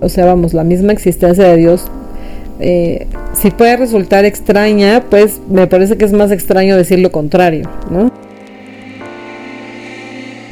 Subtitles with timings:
[0.00, 1.84] o sea, vamos, la misma existencia de Dios,
[2.60, 7.68] eh, si puede resultar extraña, pues me parece que es más extraño decir lo contrario,
[7.90, 8.10] ¿no?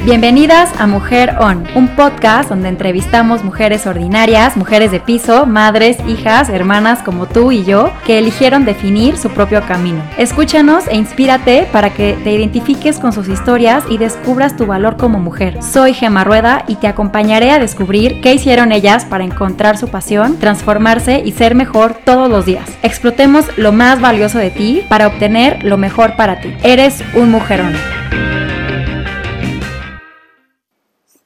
[0.07, 6.49] Bienvenidas a Mujer On, un podcast donde entrevistamos mujeres ordinarias, mujeres de piso, madres, hijas,
[6.49, 10.01] hermanas como tú y yo, que eligieron definir su propio camino.
[10.17, 15.19] Escúchanos e inspírate para que te identifiques con sus historias y descubras tu valor como
[15.19, 15.61] mujer.
[15.61, 20.39] Soy Gema Rueda y te acompañaré a descubrir qué hicieron ellas para encontrar su pasión,
[20.39, 22.71] transformarse y ser mejor todos los días.
[22.85, 26.55] Explotemos lo más valioso de ti para obtener lo mejor para ti.
[26.63, 27.75] Eres un mujerón.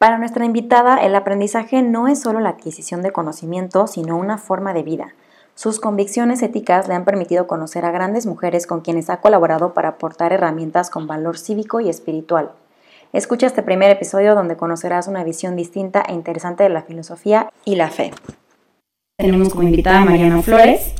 [0.00, 4.72] Para nuestra invitada, el aprendizaje no es solo la adquisición de conocimiento, sino una forma
[4.72, 5.12] de vida.
[5.54, 9.90] Sus convicciones éticas le han permitido conocer a grandes mujeres con quienes ha colaborado para
[9.90, 12.52] aportar herramientas con valor cívico y espiritual.
[13.12, 17.76] Escucha este primer episodio donde conocerás una visión distinta e interesante de la filosofía y
[17.76, 18.10] la fe.
[19.18, 20.94] Tenemos como invitada a Mariana Flores,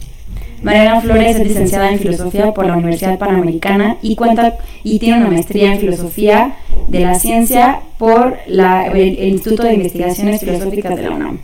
[0.62, 5.30] Mariana Flores es licenciada en Filosofía por la Universidad Panamericana y cuenta y tiene una
[5.30, 11.39] maestría en Filosofía de la Ciencia por el, Instituto de Investigaciones Filosóficas de la UNAM.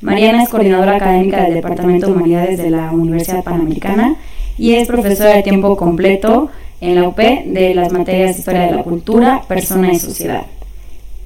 [0.00, 4.16] Mariana es coordinadora académica del Departamento de Humanidades de la Universidad Panamericana
[4.56, 6.48] y es profesora de tiempo completo
[6.80, 10.46] en la UP de las materias de Historia de la Cultura, Persona y Sociedad.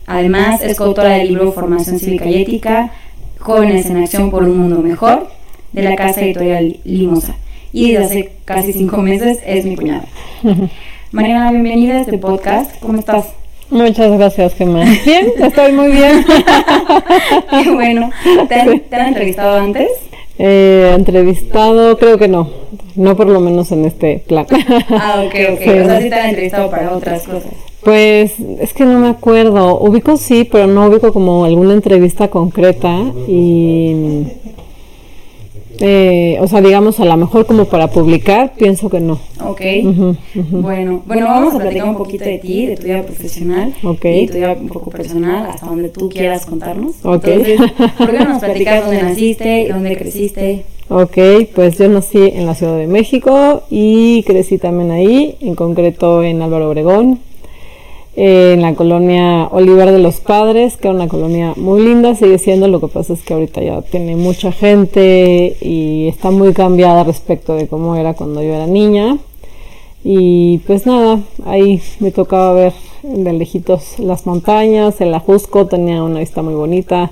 [0.07, 2.91] Además, es coautora del libro Formación Cívica y Ética,
[3.39, 5.29] Jóvenes en Acción por un Mundo Mejor,
[5.75, 7.35] de la casa editorial Limosa.
[7.73, 10.05] Y desde hace casi cinco meses es mi cuñada.
[11.11, 12.79] Mariana, bienvenida a este podcast.
[12.81, 13.27] ¿Cómo estás?
[13.71, 14.85] Muchas gracias, Gemma.
[15.05, 16.25] Bien, estoy muy bien.
[17.65, 18.11] Qué bueno.
[18.49, 19.89] ¿Te han, entrevistado antes?
[20.39, 22.49] Eh, entrevistado, creo que no.
[22.95, 24.47] No por lo menos en este plan.
[24.91, 25.61] Ah, ok, ok.
[25.61, 27.51] O sea, sí te han entrevistado para otras cosas.
[27.83, 29.81] Pues es que no me acuerdo.
[29.81, 32.97] Ubico sí, pero no ubico como alguna entrevista concreta.
[33.27, 34.25] Y
[35.81, 39.19] eh, o sea, digamos, a lo mejor como para publicar, pienso que no.
[39.45, 39.61] Ok.
[40.51, 44.25] Bueno, bueno, vamos a platicar un poquito de ti, de tu vida profesional okay.
[44.25, 46.97] y tu vida un poco personal, hasta donde tú quieras contarnos.
[47.03, 47.27] Ok.
[47.27, 47.61] Entonces,
[47.99, 50.65] ¿por qué no nos platicas dónde naciste y dónde creciste?
[50.89, 51.17] Ok,
[51.55, 56.43] pues yo nací en la Ciudad de México y crecí también ahí, en concreto en
[56.43, 57.21] Álvaro Obregón,
[58.17, 62.69] en la colonia Olivar de los Padres, que era una colonia muy linda, sigue siendo,
[62.69, 67.55] lo que pasa es que ahorita ya tiene mucha gente y está muy cambiada respecto
[67.55, 69.19] de cómo era cuando yo era niña.
[70.07, 76.21] Y pues nada, ahí me tocaba ver de lejitos las montañas, el Ajusco tenía una
[76.21, 77.11] vista muy bonita.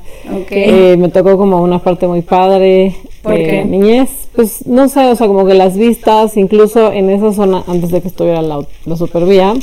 [0.50, 4.10] Eh, me tocó como una parte muy padre de niñez.
[4.34, 8.02] Pues no sé, o sea, como que las vistas, incluso en esa zona, antes de
[8.02, 9.54] que estuviera la, la supervía,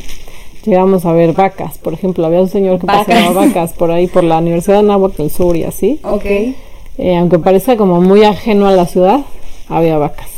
[0.64, 4.24] llegamos a ver vacas, por ejemplo, había un señor que paseaba vacas por ahí, por
[4.24, 6.00] la Universidad de Anáhuac del Sur y así.
[6.02, 6.24] Ok.
[6.24, 9.20] Eh, aunque parece como muy ajeno a la ciudad,
[9.68, 10.28] había vacas.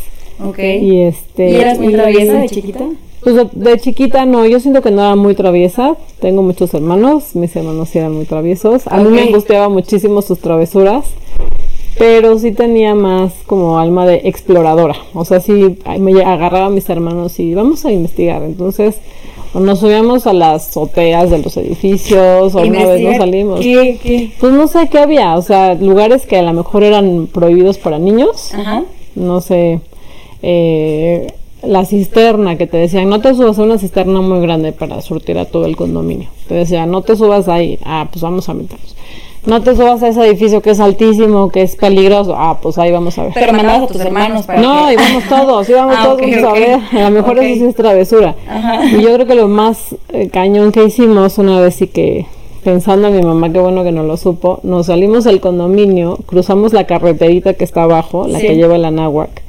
[0.45, 0.59] Ok.
[0.59, 2.85] Y, este, ¿Y eras muy traviesa de chiquita?
[3.23, 5.97] Pues de, chiquita no, yo siento que no era muy traviesa.
[6.21, 8.83] Tengo muchos hermanos, mis hermanos sí eran muy traviesos.
[8.87, 11.05] A mí me angustiaba muchísimo sus travesuras,
[11.99, 14.97] pero sí tenía más como alma de exploradora.
[15.15, 18.43] O sea, sí me agarraba a mis hermanos y vamos a investigar.
[18.43, 18.97] Entonces,
[19.55, 23.61] nos subíamos a las azoteas de los edificios, o una vez nos salimos.
[24.41, 27.99] Pues no sé qué había, o sea, lugares que a lo mejor eran prohibidos para
[27.99, 28.53] niños.
[28.55, 28.85] Ajá.
[29.15, 29.81] No sé,
[30.43, 31.27] eh,
[31.63, 35.39] la cisterna que te decían, no te subas a una cisterna muy grande para surtir
[35.39, 36.29] a todo el condominio.
[36.49, 37.79] Te decían, no te subas ahí.
[37.85, 38.97] Ah, pues vamos a meternos
[39.45, 42.35] no te subas a ese edificio que es altísimo, que es peligroso.
[42.37, 43.33] Ah, pues ahí vamos a ver.
[43.35, 46.81] Pero mandabas a tus hermanos para No, íbamos todos, íbamos ah, todos a ver.
[46.93, 48.37] A lo mejor eso sí es travesura.
[48.93, 52.27] Y yo creo que lo más eh, cañón que hicimos una vez sí que
[52.63, 56.73] pensando en mi mamá, qué bueno que no lo supo, nos salimos del condominio, cruzamos
[56.73, 59.43] la carreterita que está abajo, la que lleva el Anáhuac.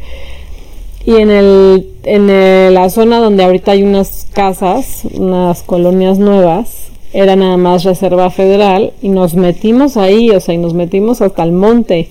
[1.06, 6.83] Y en, el, en la zona donde ahorita hay unas casas, unas colonias nuevas,
[7.14, 11.44] era nada más reserva federal y nos metimos ahí, o sea, y nos metimos hasta
[11.44, 12.10] el monte.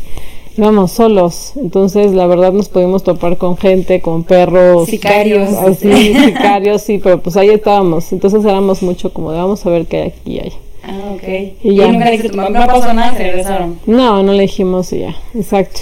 [0.57, 6.83] Íbamos solos, entonces la verdad nos pudimos topar con gente, con perros, sicarios, así, sicarios,
[6.83, 10.09] sí, pero pues ahí estábamos, entonces éramos mucho como de vamos a ver qué hay
[10.09, 10.53] aquí y hay.
[10.85, 11.55] Ah, ok.
[11.63, 11.91] Y, ya.
[11.91, 13.79] nunca no pasó nada, se regresaron.
[13.87, 15.81] No, no le dijimos y ya, exacto.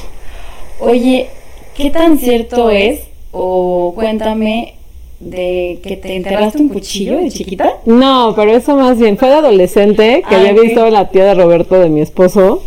[0.79, 1.29] Oye,
[1.75, 3.01] ¿qué tan cierto es,
[3.33, 4.75] o cuéntame,
[5.21, 7.75] de que te enterraste un cuchillo de chiquita?
[7.85, 11.27] No, pero eso más bien fue de adolescente que había ah, visto a la tía
[11.27, 12.63] de Roberto de mi esposo.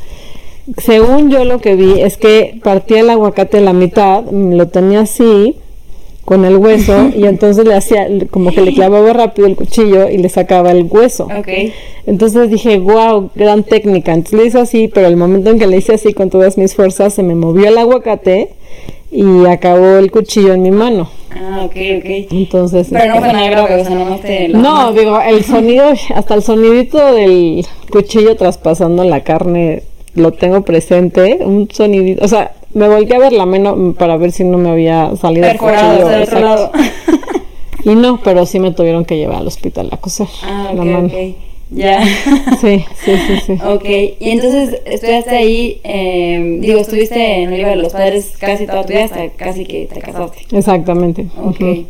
[0.78, 5.02] Según yo lo que vi es que partía el aguacate a la mitad, lo tenía
[5.02, 5.58] así
[6.26, 10.18] con el hueso y entonces le hacía como que le clavaba rápido el cuchillo y
[10.18, 11.26] le sacaba el hueso.
[11.26, 11.50] Ok.
[12.06, 14.14] Entonces dije, wow, gran técnica.
[14.14, 16.76] Entonces le hice así, pero el momento en que le hice así con todas mis
[16.76, 18.50] fuerzas se me movió el aguacate
[19.14, 21.10] y acabó el cuchillo en mi mano.
[21.32, 22.06] Ah, ok, ok.
[22.32, 22.88] Entonces.
[22.92, 24.48] Pero no fue nada grave, o sea, no te.
[24.50, 29.84] No, digo, el sonido, hasta el sonidito del cuchillo traspasando la carne
[30.16, 34.32] lo tengo presente, un sonidito, o sea, me volteé a ver la mano para ver
[34.32, 36.24] si no me había salido el cuchillo.
[36.24, 36.72] otro lado.
[37.84, 41.08] y no, pero sí me tuvieron que llevar al hospital a coser ah, la mano.
[41.08, 41.53] Okay.
[41.74, 42.04] Ya.
[42.62, 43.54] Sí, sí, sí, sí.
[43.66, 43.84] Ok,
[44.20, 48.94] y entonces estudiaste ahí, eh, digo, estuviste en Oliva de los Padres casi toda tu
[48.94, 50.46] vida hasta casi que te casaste.
[50.52, 51.28] Exactamente.
[51.44, 51.86] Ok.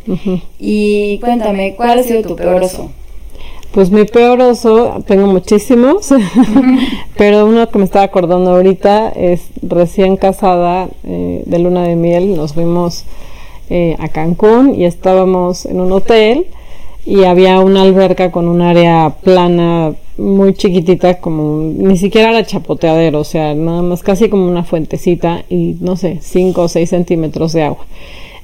[0.58, 2.90] Y cuéntame, ¿cuál ha sido tu peor oso?
[3.72, 6.12] Pues mi peor oso, tengo muchísimos,
[7.16, 12.36] pero uno que me estaba acordando ahorita es recién casada eh, de luna de miel,
[12.36, 13.04] nos fuimos
[13.70, 16.46] eh, a Cancún y estábamos en un hotel
[17.06, 23.20] y había una alberca con un área plana muy chiquitita, como ni siquiera era chapoteadero,
[23.20, 27.52] o sea, nada más casi como una fuentecita y no sé, 5 o 6 centímetros
[27.52, 27.86] de agua.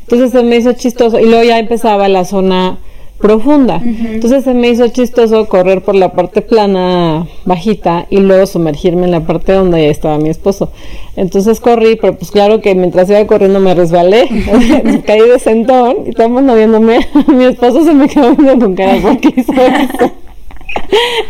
[0.03, 2.79] Entonces se me hizo chistoso y luego ya empezaba la zona
[3.21, 3.81] profunda.
[3.85, 9.13] Entonces se me hizo chistoso correr por la parte plana bajita y luego sumergirme en
[9.13, 10.71] la parte donde ya estaba mi esposo.
[11.17, 14.29] Entonces corrí, pero pues claro que mientras iba corriendo me resbalé,
[15.07, 17.07] caí de sentón y estamos moviéndome.
[17.29, 20.13] mi esposo se me quedó viendo con cara porque hizo eso.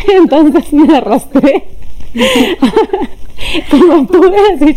[0.17, 1.65] Entonces me arrastré.
[3.71, 4.07] como
[4.55, 4.77] así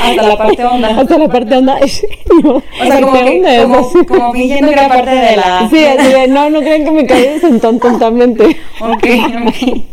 [0.00, 0.88] hasta la parte honda.
[0.88, 1.78] Hasta la parte honda.
[1.82, 5.84] O sea como, que, como, como, fingiendo que era parte de la sí
[6.28, 8.56] no no creen que me caí sentón tontamente.
[8.80, 9.06] Ok
[9.46, 9.84] ok.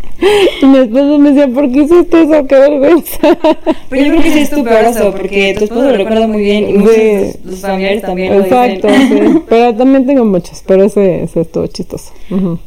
[0.61, 2.45] Y mi esposo me decía, ¿por qué hiciste eso?
[2.45, 3.37] ¡Qué vergüenza!
[3.89, 6.69] Pero yo creo que sí es tu peor porque tu esposo lo recuerda muy bien
[6.69, 9.41] y muchos de tus familiares también Exacto, sí.
[9.47, 12.11] Pero también tengo muchos, pero ese, ese estuvo chistoso.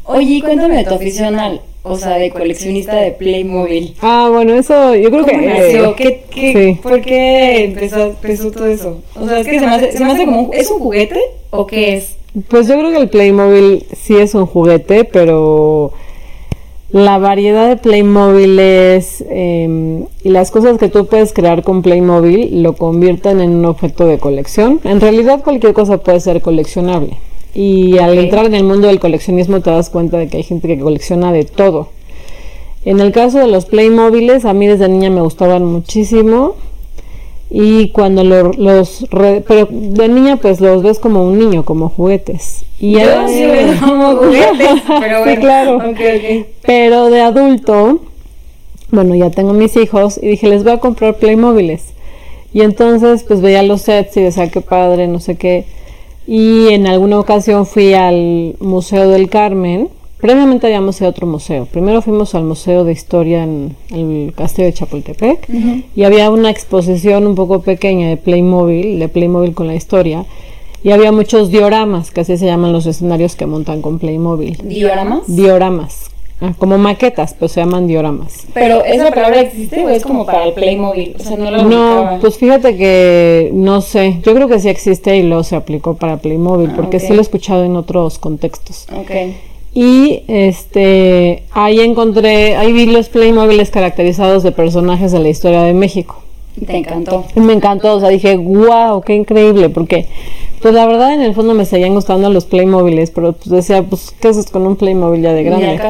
[0.04, 1.38] Oye, cuéntame de tu afición
[1.82, 3.94] o sea, de coleccionista de Playmobil.
[4.00, 5.36] Ah, bueno, eso yo creo que...
[5.36, 5.96] Nació?
[5.96, 9.02] ¿Qué, qué, ¿Por qué empezó, empezó todo eso?
[9.16, 10.50] O sea, es que se me hace, se me hace como...
[10.52, 11.20] ¿Es un juguete
[11.50, 12.16] o qué es?
[12.48, 15.92] Pues yo creo que el Playmobil sí es un juguete, pero
[16.92, 22.74] la variedad de Playmobiles eh, y las cosas que tú puedes crear con Playmobil lo
[22.74, 24.80] convierten en un objeto de colección.
[24.84, 27.18] En realidad cualquier cosa puede ser coleccionable.
[27.54, 30.68] Y al entrar en el mundo del coleccionismo te das cuenta de que hay gente
[30.68, 31.88] que colecciona de todo.
[32.84, 36.56] En el caso de los Playmobiles, a mí desde niña me gustaban muchísimo.
[37.54, 42.64] Y cuando los pero de niña pues los ves como un niño como juguetes.
[42.80, 43.46] Y Yo sí
[43.78, 45.78] como juguetes pero bueno, sí, claro
[46.62, 48.00] pero de adulto
[48.90, 51.92] bueno ya tengo mis hijos y dije les voy a comprar Playmobiles
[52.54, 55.66] y entonces pues veía los sets y decía qué padre no sé qué
[56.26, 59.88] y en alguna ocasión fui al Museo del Carmen
[60.22, 61.66] Previamente habíamos ido a otro museo.
[61.66, 65.48] Primero fuimos al Museo de Historia en el Castillo de Chapultepec
[65.96, 70.24] y había una exposición un poco pequeña de Playmobil, de Playmobil con la historia.
[70.84, 74.58] Y había muchos dioramas, que así se llaman los escenarios que montan con Playmobil.
[74.62, 75.22] ¿Dioramas?
[75.26, 76.11] Dioramas.
[76.58, 78.46] Como maquetas, pues se llaman dioramas.
[78.52, 81.14] Pero esa palabra existe o es como para el Playmobil?
[81.18, 84.18] O sea, no, no pues fíjate que no sé.
[84.22, 87.18] Yo creo que sí existe y luego se aplicó para Playmobil, ah, porque sí lo
[87.18, 88.86] he escuchado en otros contextos.
[89.04, 89.36] Okay.
[89.74, 95.74] Y este ahí encontré, ahí vi los Playmobiles caracterizados de personajes de la historia de
[95.74, 96.22] México.
[96.66, 97.24] ¿Te encantó?
[97.34, 100.06] Me encantó, o sea, dije, wow, qué increíble, porque
[100.62, 104.14] pues la verdad en el fondo me seguían gustando los Playmobiles, pero pues decía, pues,
[104.20, 105.80] ¿qué haces con un Playmobil ya de grande?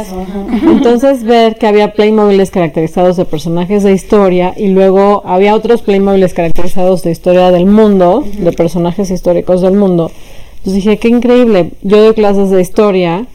[0.65, 6.33] Entonces ver que había Playmobiles caracterizados de personajes de historia y luego había otros Playmobiles
[6.33, 10.11] caracterizados de historia del mundo, de personajes históricos del mundo.
[10.59, 13.27] Entonces dije, qué increíble, yo doy clases de historia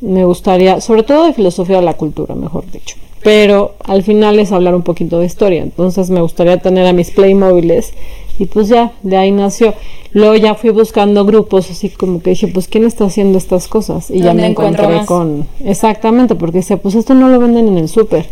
[0.00, 2.96] me gustaría, sobre todo de filosofía de la cultura, mejor dicho.
[3.22, 5.62] Pero al final es hablar un poquito de historia.
[5.62, 7.92] Entonces me gustaría tener a mis Playmóviles
[8.40, 9.74] y pues ya, de ahí nació.
[10.12, 14.10] Luego ya fui buscando grupos, así como que dije, pues ¿quién está haciendo estas cosas?
[14.10, 15.46] Y ya me encontré con...
[15.62, 18.24] Exactamente, porque decía, pues esto no lo venden en el súper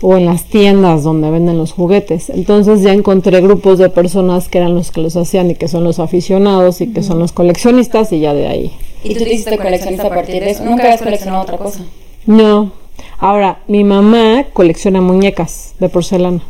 [0.00, 2.30] o en las tiendas donde venden los juguetes.
[2.30, 5.84] Entonces ya encontré grupos de personas que eran los que los hacían y que son
[5.84, 8.72] los aficionados y que son los coleccionistas y ya de ahí
[9.04, 10.64] ¿Y tú te hiciste coleccionista a partir de eso?
[10.64, 11.84] ¿Nunca habías coleccionado otra cosa?
[12.26, 12.72] No.
[13.20, 16.42] Ahora, mi mamá colecciona muñecas de porcelana.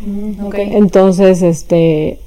[0.00, 2.18] Mm, Entonces, este,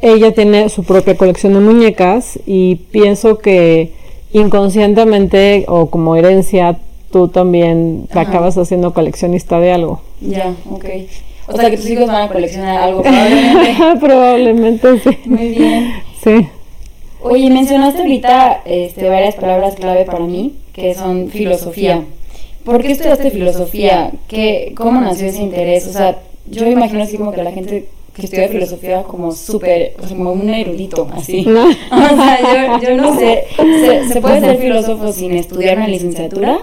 [0.00, 3.92] ella tiene su propia colección de muñecas y pienso que
[4.32, 6.78] inconscientemente o como herencia
[7.10, 10.00] tú también te acabas haciendo coleccionista de algo.
[10.20, 10.86] Ya, ok.
[11.46, 14.00] O sea que tus hijos van a coleccionar algo probablemente.
[14.00, 15.18] probablemente sí.
[15.26, 15.92] Muy bien.
[16.22, 16.48] Sí.
[17.20, 22.02] Oye, mencionaste ahorita este, varias palabras clave para mí, que son filosofía.
[22.64, 24.12] ¿Por qué estudiaste filosofía?
[24.28, 25.86] ¿Qué, ¿Cómo nació ese interés?
[25.86, 29.94] O sea, yo me imagino así como que la gente que estudia filosofía como súper,
[30.08, 31.42] como un erudito, así.
[31.42, 31.64] No.
[31.68, 33.44] o sea, yo, yo no sé,
[34.12, 36.58] ¿se, puede ser filósofo sin estudiar una licenciatura?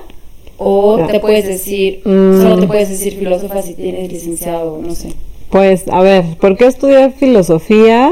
[0.57, 2.67] ¿O te puedes decir, solo te mm.
[2.67, 5.13] puedes decir filósofa si tienes licenciado, no sé?
[5.49, 8.11] Pues, a ver, ¿por qué estudié filosofía?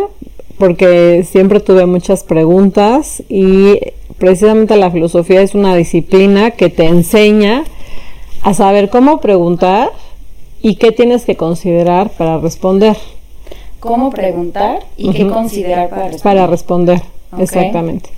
[0.57, 3.79] Porque siempre tuve muchas preguntas y
[4.17, 7.65] precisamente la filosofía es una disciplina que te enseña
[8.41, 9.91] a saber cómo preguntar
[10.67, 12.97] y qué tienes que considerar para responder.
[13.79, 16.23] ¿Cómo preguntar y qué considerar para responder?
[16.23, 17.01] Para responder,
[17.37, 18.09] exactamente.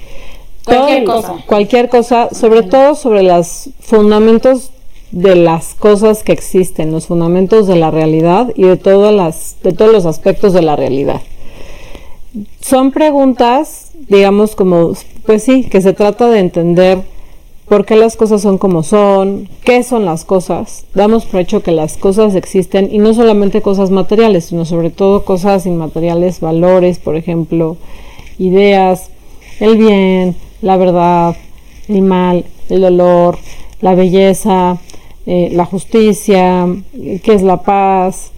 [0.65, 1.35] Cualquier cosa.
[1.45, 4.71] Cualquier cosa, sobre todo sobre los fundamentos
[5.11, 9.71] de las cosas que existen, los fundamentos de la realidad y de todas las, de
[9.71, 11.21] todos los aspectos de la realidad.
[12.61, 17.03] Son preguntas, digamos, como, pues sí, que se trata de entender
[17.69, 20.85] por qué las cosas son como son, qué son las cosas.
[20.95, 25.23] Damos por hecho que las cosas existen y no solamente cosas materiales, sino sobre todo
[25.23, 27.77] cosas inmateriales, valores, por ejemplo,
[28.39, 29.11] ideas,
[29.59, 31.35] el bien, la verdad,
[31.87, 33.37] el mal, el dolor,
[33.81, 34.79] la belleza,
[35.27, 38.31] eh, la justicia, qué es la paz,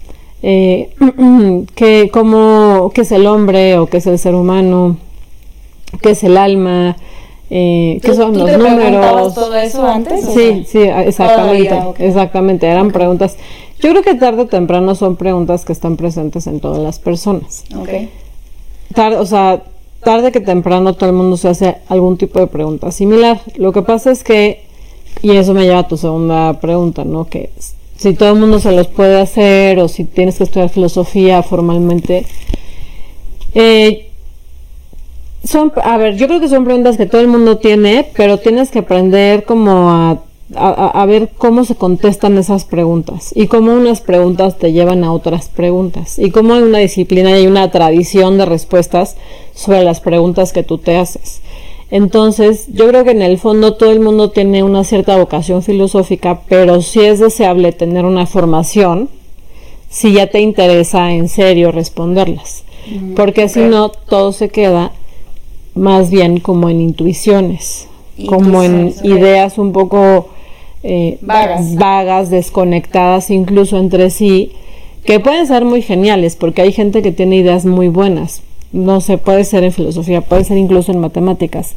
[0.43, 0.89] eh,
[1.75, 4.97] qué, cómo, qué es el hombre o qué es el ser humano,
[6.01, 6.97] qué es el alma,
[7.53, 9.33] eh, ¿Qué son los números?
[9.35, 10.23] todo eso antes?
[10.33, 13.35] Sí, sí, exactamente, exactamente, eran preguntas.
[13.81, 17.65] Yo creo que tarde o temprano son preguntas que están presentes en todas las personas.
[17.77, 18.09] Okay.
[18.95, 19.63] Tarde, o sea,
[20.01, 23.41] tarde que temprano todo el mundo se hace algún tipo de pregunta similar.
[23.57, 24.63] Lo que pasa es que,
[25.21, 27.25] y eso me lleva a tu segunda pregunta, ¿no?
[27.25, 27.49] Que
[27.97, 32.25] si todo el mundo se los puede hacer o si tienes que estudiar filosofía formalmente.
[33.55, 34.10] Eh,
[35.43, 38.69] son, a ver, yo creo que son preguntas que todo el mundo tiene, pero tienes
[38.69, 40.21] que aprender como a,
[40.55, 45.49] a, ver cómo se contestan esas preguntas y cómo unas preguntas te llevan a otras
[45.49, 49.15] preguntas y cómo hay una disciplina y una tradición de respuestas
[49.55, 51.41] sobre las preguntas que tú te haces.
[51.89, 56.41] Entonces, yo creo que en el fondo todo el mundo tiene una cierta vocación filosófica,
[56.47, 59.09] pero sí es deseable tener una formación
[59.89, 62.63] si ya te interesa en serio responderlas.
[62.89, 64.93] Mm, porque si no, todo se queda
[65.75, 67.87] más bien como en intuiciones,
[68.27, 70.29] como en ideas un poco
[70.83, 72.29] eh, vagas.
[72.29, 74.51] desconectadas incluso entre sí,
[75.05, 78.41] que pueden ser muy geniales, porque hay gente que tiene ideas muy buenas.
[78.71, 81.75] No sé, puede ser en filosofía, puede ser incluso en matemáticas,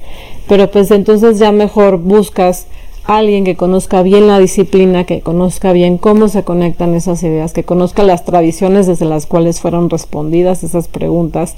[0.49, 2.67] pero pues entonces ya mejor buscas
[3.05, 7.65] alguien que conozca bien la disciplina, que conozca bien cómo se conectan esas ideas, que
[7.65, 11.55] conozca las tradiciones desde las cuales fueron respondidas esas preguntas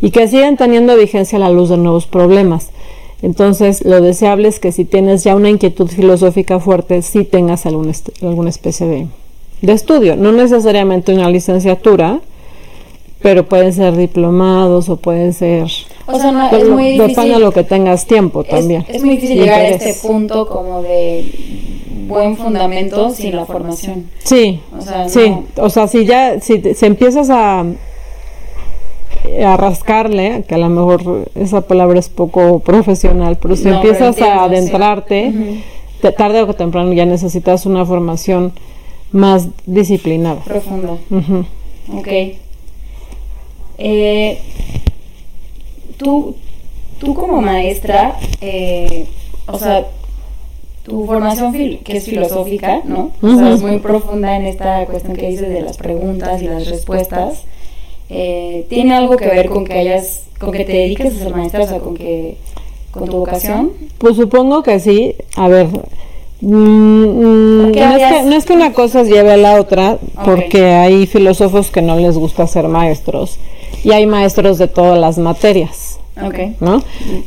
[0.00, 2.70] y que sigan teniendo vigencia a la luz de nuevos problemas.
[3.22, 7.92] Entonces, lo deseable es que si tienes ya una inquietud filosófica fuerte, sí tengas alguna,
[8.22, 9.06] alguna especie de,
[9.62, 12.20] de estudio, no necesariamente una licenciatura,
[13.22, 15.68] pero pueden ser diplomados o pueden ser
[16.06, 17.32] o sea, no, es muy difícil.
[17.32, 18.84] de lo que tengas tiempo también.
[18.88, 21.24] Es, muy difícil llegar a este punto como de
[22.06, 24.10] buen fundamento sin la formación.
[24.22, 27.64] Sí, o sea, sí, o sea, si ya, si, empiezas a,
[29.44, 34.44] a rascarle, que a lo mejor esa palabra es poco profesional, pero si empiezas a
[34.44, 35.62] adentrarte,
[36.12, 38.52] tarde o temprano ya necesitas una formación
[39.12, 40.40] más disciplinada.
[40.42, 40.96] Profunda.
[41.92, 42.08] Ok.
[43.78, 44.38] Eh,
[45.96, 46.34] tú,
[46.98, 49.06] tú como maestra, eh,
[49.46, 49.86] o sea,
[50.86, 53.10] tu formación que es filosófica, ¿no?
[53.20, 56.68] O sea, es muy profunda en esta cuestión que dices de las preguntas y las
[56.68, 57.42] respuestas.
[58.08, 61.64] Eh, ¿Tiene algo que ver con que hayas, con que te dediques a ser maestra,
[61.64, 62.36] o sea, con que,
[62.92, 63.72] con tu vocación?
[63.98, 65.16] Pues supongo que sí.
[65.34, 65.66] A ver,
[66.40, 71.82] mm, mm, no, es que, una cosa lleve a la otra, porque hay filósofos que
[71.82, 73.38] no les gusta ser maestros
[73.82, 75.85] y hay maestros de todas las materias.
[76.60, 76.82] ¿No?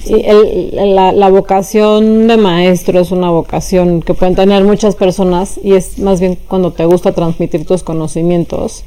[0.05, 5.99] Y la, vocación de maestro es una vocación que pueden tener muchas personas y es
[5.99, 8.83] más bien cuando te gusta transmitir tus conocimientos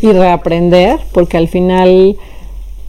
[0.00, 2.16] y reaprender, porque al final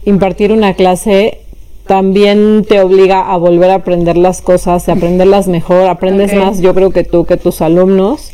[0.04, 1.38] impartir una clase
[1.86, 6.74] también te obliga a volver a aprender las cosas, a aprenderlas mejor, aprendes más yo
[6.74, 8.30] creo que tú, que tus alumnos.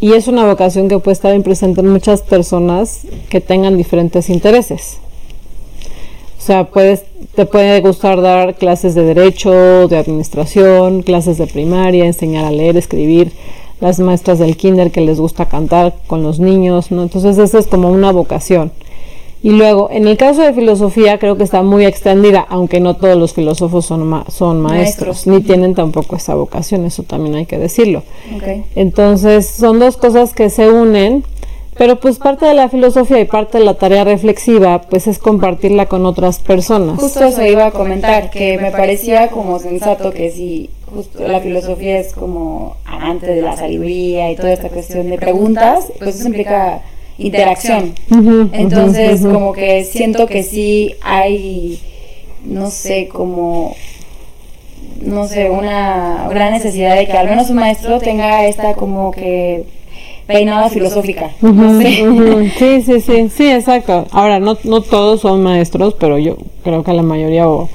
[0.00, 4.98] Y es una vocación que puede estar presente en muchas personas que tengan diferentes intereses.
[6.38, 7.04] O sea, puedes,
[7.34, 12.76] te puede gustar dar clases de derecho, de administración, clases de primaria, enseñar a leer,
[12.76, 13.32] escribir,
[13.80, 17.02] las maestras del kinder que les gusta cantar con los niños, ¿no?
[17.02, 18.72] Entonces esa es como una vocación.
[19.40, 23.16] Y luego, en el caso de filosofía, creo que está muy extendida, aunque no todos
[23.16, 28.02] los filósofos son, son maestros, ni tienen tampoco esa vocación, eso también hay que decirlo.
[28.74, 31.22] Entonces, son dos cosas que se unen,
[31.78, 35.86] pero pues parte de la filosofía y parte de la tarea reflexiva, pues es compartirla
[35.86, 36.98] con otras personas.
[36.98, 42.00] Justo eso iba a comentar, que me parecía como sensato que si justo la filosofía
[42.00, 46.82] es como amante de la sabiduría y toda esta cuestión de preguntas, pues eso implica
[47.16, 47.94] interacción.
[48.52, 51.80] Entonces, como que siento que sí hay,
[52.44, 53.76] no sé, como,
[55.00, 59.64] no sé, una gran necesidad de que al menos un maestro tenga esta como que
[60.28, 61.30] peinada filosófica.
[61.40, 64.06] Sí, sí, sí, sí, exacto.
[64.12, 67.68] Ahora, no, no todos son maestros, pero yo creo que la mayoría o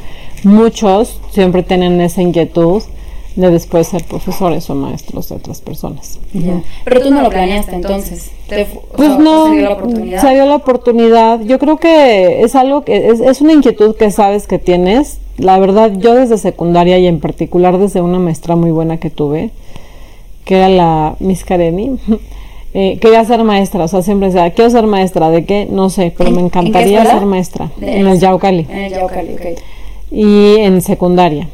[0.44, 2.84] muchos siempre tienen esa inquietud
[3.36, 6.20] de después ser profesores o maestros de otras personas.
[6.86, 8.32] Pero tú no lo planeaste entonces.
[8.96, 10.22] pues no, se dio, la oportunidad?
[10.22, 11.42] se dio la oportunidad.
[11.42, 15.18] Yo creo que es algo que es, es, una inquietud que sabes que tienes.
[15.38, 19.50] La verdad, yo desde secundaria y en particular desde una maestra muy buena que tuve,
[20.46, 21.98] que era la Miss Kareni,
[22.74, 23.84] eh, quería ser maestra.
[23.84, 25.30] O sea, siempre decía, quiero ser maestra.
[25.30, 25.68] ¿De qué?
[25.70, 27.72] No sé, pero me encantaría ser maestra.
[27.82, 28.68] en el Yaucali.
[28.70, 29.60] En el Yaucali, ok.
[30.12, 31.48] Y en secundaria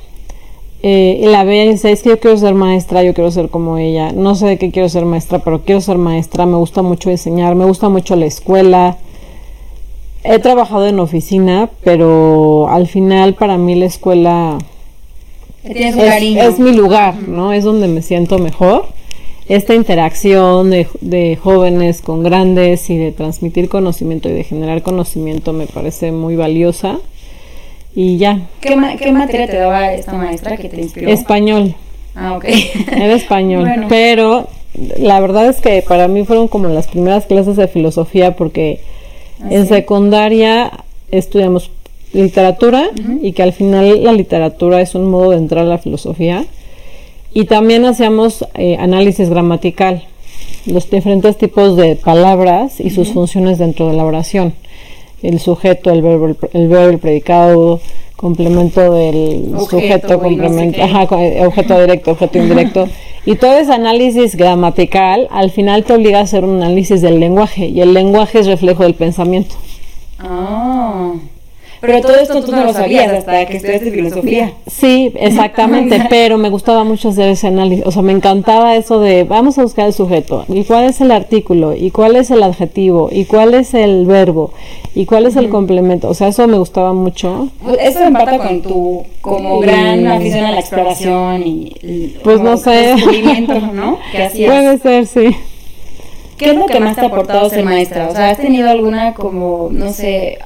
[0.82, 3.78] eh, la ve y dice, es que yo quiero ser maestra, yo quiero ser como
[3.78, 7.10] ella, no sé de qué quiero ser maestra, pero quiero ser maestra, me gusta mucho
[7.10, 8.98] enseñar, me gusta mucho la escuela.
[10.24, 14.58] He trabajado en oficina, pero al final para mí la escuela
[15.64, 17.52] es, es, mi lugar, ¿no?
[17.52, 18.86] Es donde me siento mejor.
[19.50, 25.54] Esta interacción de, de jóvenes con grandes y de transmitir conocimiento y de generar conocimiento
[25.54, 27.00] me parece muy valiosa
[27.96, 28.48] y ya.
[28.62, 31.10] ¿Qué, ¿Qué, materia te daba esta maestra que te inspiró?
[31.10, 31.76] Español.
[32.16, 32.46] Ah, ok.
[32.92, 33.68] Era español.
[33.90, 34.48] Pero
[35.00, 38.82] la verdad es que para mí fueron como las primeras clases de filosofía porque
[39.42, 40.72] ¿Ah, en secundaria
[41.12, 41.72] estudiamos
[42.14, 42.90] literatura
[43.22, 46.46] y que al final la literatura es un modo de entrar a la filosofía.
[47.34, 50.04] Y también hacíamos eh, análisis gramatical,
[50.66, 54.54] los diferentes tipos de palabras y sus funciones dentro de la oración
[55.22, 57.80] el sujeto, el verbo, el, verbo, el predicado,
[58.16, 60.80] complemento del sujeto, complemento,
[61.18, 62.88] eh, objeto directo, objeto indirecto.
[63.26, 67.68] Y todo ese análisis gramatical al final te obliga a hacer un análisis del lenguaje
[67.68, 69.56] y el lenguaje es reflejo del pensamiento.
[70.20, 71.14] Ah.
[71.82, 74.54] Pero todo esto tú no lo sabías hasta que estudiaste filosofía.
[74.68, 79.24] Sí, exactamente, pero me gustaba mucho hacer ese análisis, o sea, me encantaba eso de
[79.24, 83.10] vamos a buscar el sujeto, y cuál es el artículo, y cuál es el adjetivo,
[83.12, 84.52] y cuál es el verbo,
[84.96, 87.50] y cuál es el complemento, o sea, eso me gustaba mucho.
[87.64, 92.96] Pues eso empata con tu como gran afición a la exploración y pues no sé,
[93.74, 94.00] ¿no?
[94.12, 95.36] Puede ser, sí.
[96.40, 98.08] ¿Qué es lo que más te ha aportado ser maestra?
[98.08, 100.40] O sea, ¿has tenido alguna como, no sé,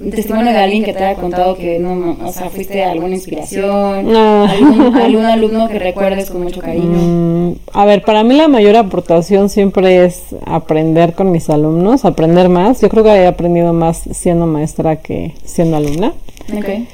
[0.00, 4.16] un testimonio de alguien que te haya contado que no, o sea, fuiste alguna inspiración,
[4.16, 6.88] algún, alumno que recuerdes con mucho cariño.
[6.90, 12.48] Mm, a ver, para mí la mayor aportación siempre es aprender con mis alumnos, aprender
[12.48, 12.80] más.
[12.80, 16.14] Yo creo que he aprendido más siendo maestra que siendo alumna.
[16.56, 16.88] Okay.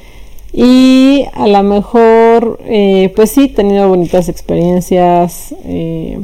[0.53, 6.19] Y a lo mejor, eh, pues sí, he tenido bonitas experiencias eh,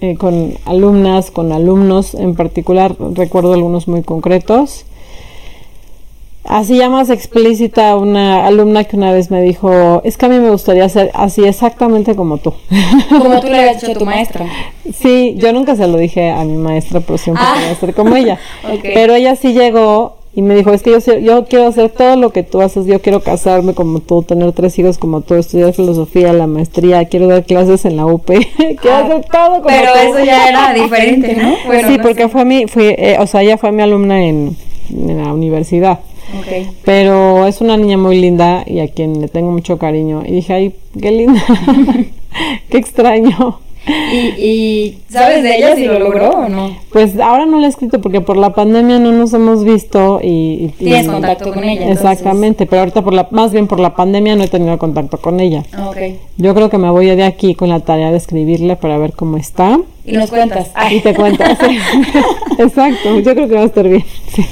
[0.00, 2.96] eh, con alumnas, con alumnos en particular.
[3.14, 4.84] Recuerdo algunos muy concretos.
[6.44, 10.38] Así ya más explícita una alumna que una vez me dijo, es que a mí
[10.40, 12.52] me gustaría ser así exactamente como tú.
[13.08, 14.46] Como tú le habías dicho a tu maestra.
[14.92, 17.54] Sí, yo nunca se lo dije a mi maestra, pero siempre ah.
[17.54, 18.38] quería ser como ella.
[18.82, 22.30] Pero ella sí llegó y me dijo, es que yo, yo quiero hacer todo lo
[22.30, 26.32] que tú haces, yo quiero casarme como tú, tener tres hijos como tú, estudiar filosofía,
[26.32, 28.24] la maestría, quiero dar clases en la UP,
[28.56, 31.54] quiero ah, hacer todo como Pero eso ya era diferente, ¿no?
[31.86, 34.56] sí, porque fue mi, fue, eh, o sea, ella fue mi alumna en,
[34.90, 36.00] en la universidad.
[36.84, 40.22] Pero es una niña muy linda y a quien le tengo mucho cariño.
[40.26, 41.42] Y dije, ay, qué linda,
[42.70, 43.60] qué extraño.
[44.38, 46.76] ¿Y, sabes de ella si lo logró o no?
[46.92, 50.68] Pues ahora no la he escrito porque por la pandemia no nos hemos visto y...
[50.78, 51.90] Tienes contacto con ella.
[51.90, 55.40] Exactamente, pero ahorita por la, más bien por la pandemia no he tenido contacto con
[55.40, 55.64] ella.
[55.72, 56.20] Ah, okay.
[56.36, 59.36] Yo creo que me voy de aquí con la tarea de escribirle para ver cómo
[59.36, 59.80] está.
[60.04, 60.70] Y nos cuentas.
[60.90, 61.58] Y te cuentas.
[62.58, 64.04] Exacto, yo creo que va a estar bien.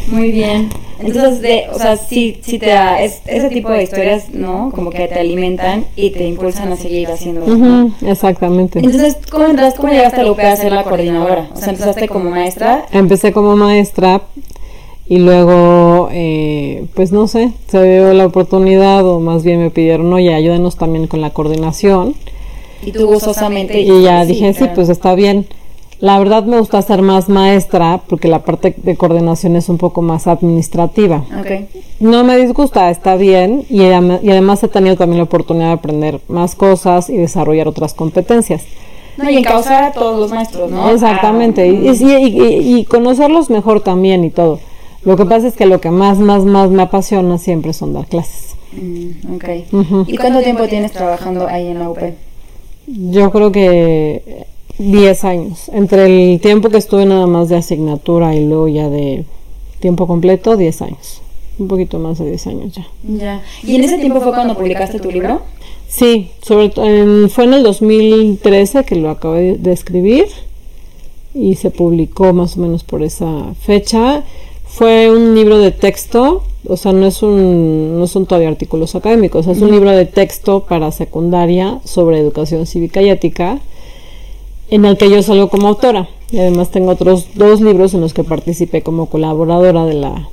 [0.08, 0.68] Muy bien.
[1.02, 4.70] Entonces, de, o sea, sí, sí te da ese tipo de historias, ¿no?
[4.74, 7.90] Como que te alimentan y te impulsan a seguir haciendo.
[8.06, 8.80] exactamente.
[8.80, 11.48] Entonces, ¿cómo entraste, cómo llegaste a la UP a ser la coordinadora?
[11.54, 12.86] O sea, ¿empezaste como maestra?
[12.92, 14.22] Empecé como maestra
[15.08, 20.12] y luego, eh, pues no sé, se dio la oportunidad o más bien me pidieron,
[20.12, 22.14] oye, ayúdanos también con la coordinación.
[22.84, 23.80] Y tú gustosamente.
[23.80, 25.46] Y ya dije, sí, pues está bien
[26.00, 30.00] La verdad me gusta ser más maestra porque la parte de coordinación es un poco
[30.00, 31.24] más administrativa.
[31.38, 31.68] Ok.
[32.00, 36.20] No me disgusta, está bien y, y además he tenido también la oportunidad de aprender
[36.28, 38.62] más cosas y desarrollar otras competencias.
[39.18, 40.88] No, y encauzar a todos los maestros, ¿no?
[40.90, 44.58] Exactamente, Ah, y, y- y- conocerlos mejor también y todo.
[45.04, 48.06] Lo que pasa es que lo que más, más, más me apasiona siempre son dar
[48.06, 48.54] clases.
[48.72, 49.44] mm, ok.
[49.72, 50.04] Ujú.
[50.06, 51.98] ¿Y cuánto tiempo tienes trabajando ahí en la UP?
[52.86, 54.46] Yo creo que
[54.78, 55.68] 10 años.
[55.72, 59.24] Entre el tiempo que estuve nada más de asignatura y luego ya de
[59.80, 61.22] tiempo completo, 10 años.
[61.58, 62.86] Un poquito más de 10 años ya.
[63.04, 63.42] Ya.
[63.62, 65.42] ¿Y en ese tiempo fue cuando publicaste tu libro?
[65.88, 70.26] Sí, sobre en- fue en el 2013 que lo acabé de escribir
[71.34, 74.24] y se publicó más o menos por esa fecha.
[74.72, 79.46] Fue un libro de texto, o sea, no es un no son todavía artículos académicos,
[79.46, 83.58] es un libro de texto para secundaria sobre educación cívica y ética
[84.70, 86.08] en el que yo salgo como autora.
[86.30, 90.28] Y además tengo otros dos libros en los que participé como colaboradora de la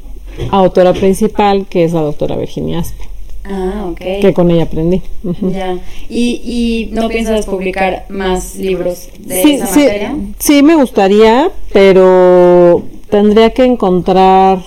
[0.51, 3.03] autora principal, que es la doctora Virginia Aspe,
[3.43, 3.97] Ah, ok.
[4.21, 5.01] que con ella aprendí.
[5.41, 5.79] Ya.
[6.09, 6.41] ¿Y,
[6.89, 10.15] ¿Y no piensas publicar más libros de sí, esa sí, materia?
[10.37, 14.59] sí, me gustaría, pero tendría que encontrar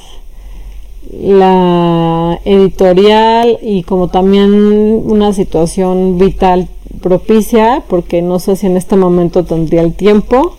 [1.12, 6.68] la editorial y como también una situación vital
[7.02, 10.56] propicia, porque no sé si en este momento tendría el tiempo.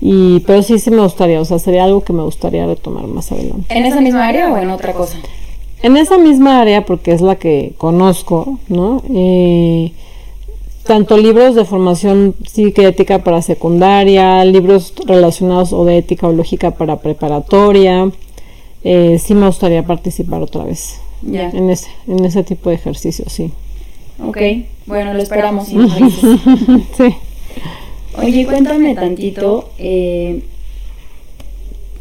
[0.00, 3.32] Y, pero sí, sí me gustaría, o sea, sería algo que me gustaría retomar más
[3.32, 3.66] adelante.
[3.74, 5.18] ¿En esa misma área o en otra cosa?
[5.82, 9.02] En esa misma área, porque es la que conozco, ¿no?
[9.14, 9.92] Eh,
[10.86, 16.32] tanto libros de formación cívica y ética para secundaria, libros relacionados o de ética o
[16.32, 18.10] lógica para preparatoria.
[18.84, 21.50] Eh, sí me gustaría participar otra vez Ya.
[21.50, 23.50] en ese, en ese tipo de ejercicio, sí.
[24.24, 24.38] Ok.
[24.86, 25.66] Bueno, lo esperamos.
[26.96, 27.14] sí.
[28.18, 30.42] Oye, cuéntame tantito, eh,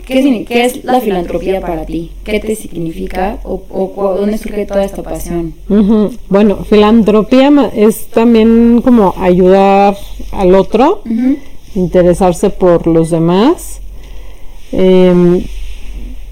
[0.06, 2.12] ¿qué, es la filantropía para ti?
[2.24, 5.54] ¿Qué te significa o, dónde surge toda esta pasión?
[6.30, 9.96] Bueno, filantropía es también como ayudar
[10.32, 11.02] al otro,
[11.76, 13.82] interesarse por los demás.
[14.72, 15.44] Em,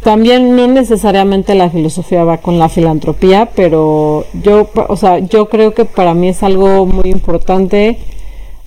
[0.04, 5.74] también no necesariamente la filosofía va con la filantropía, pero yo, o sea, yo creo
[5.74, 7.98] que para mí es algo muy importante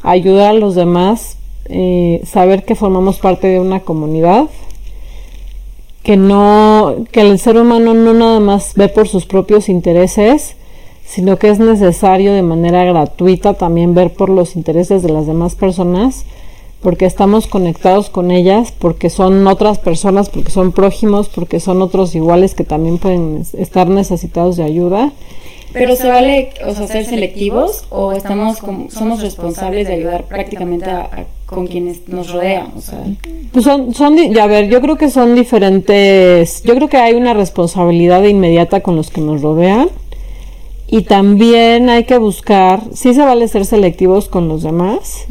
[0.03, 4.45] ayudar a los demás, eh, saber que formamos parte de una comunidad,
[6.07, 10.55] que no, que el ser humano no nada más ve por sus propios intereses,
[11.05, 15.57] sino que es necesario de manera gratuita también ver por los intereses de las demás
[15.57, 16.25] personas,
[16.81, 22.15] porque estamos conectados con ellas, porque son otras personas, porque son prójimos, porque son otros
[22.15, 25.11] iguales que también pueden estar necesitados de ayuda.
[25.79, 30.91] Pero se vale, o sea, ser selectivos o estamos como, somos responsables de ayudar prácticamente
[30.91, 32.99] a, a- con quienes nos rodean, o sea,
[33.53, 37.35] Pues son, son, a ver, yo creo que son diferentes, yo creo que hay una
[37.35, 39.89] responsabilidad inmediata con los que nos rodean
[40.89, 45.27] y también hay que buscar, sí se vale ser selectivos con los demás,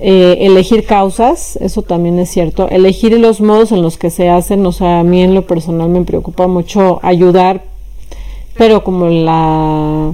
[0.00, 4.64] eh, elegir causas, eso también es cierto, elegir los modos en los que se hacen,
[4.66, 7.64] o sea, a mí en lo personal me preocupa mucho ayudar,
[8.58, 10.12] pero como la...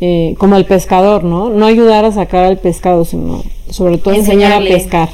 [0.00, 1.50] eh, como el pescador, ¿no?
[1.50, 5.10] No ayudar a sacar al pescado, sino sobre todo enseñar a pescar.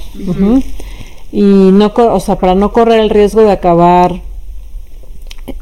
[1.33, 4.21] Y no, o sea, para no correr el riesgo de acabar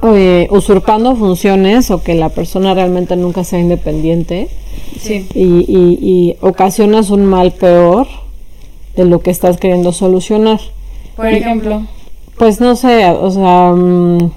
[0.03, 4.49] eh, usurpando funciones o que la persona realmente nunca sea independiente
[5.01, 5.27] sí.
[5.35, 8.07] y, y- y ocasionas un mal peor
[8.97, 10.61] de lo que estás queriendo solucionar.
[11.17, 11.83] Por ejemplo,
[12.39, 14.31] Pues no sé, o sea, mm,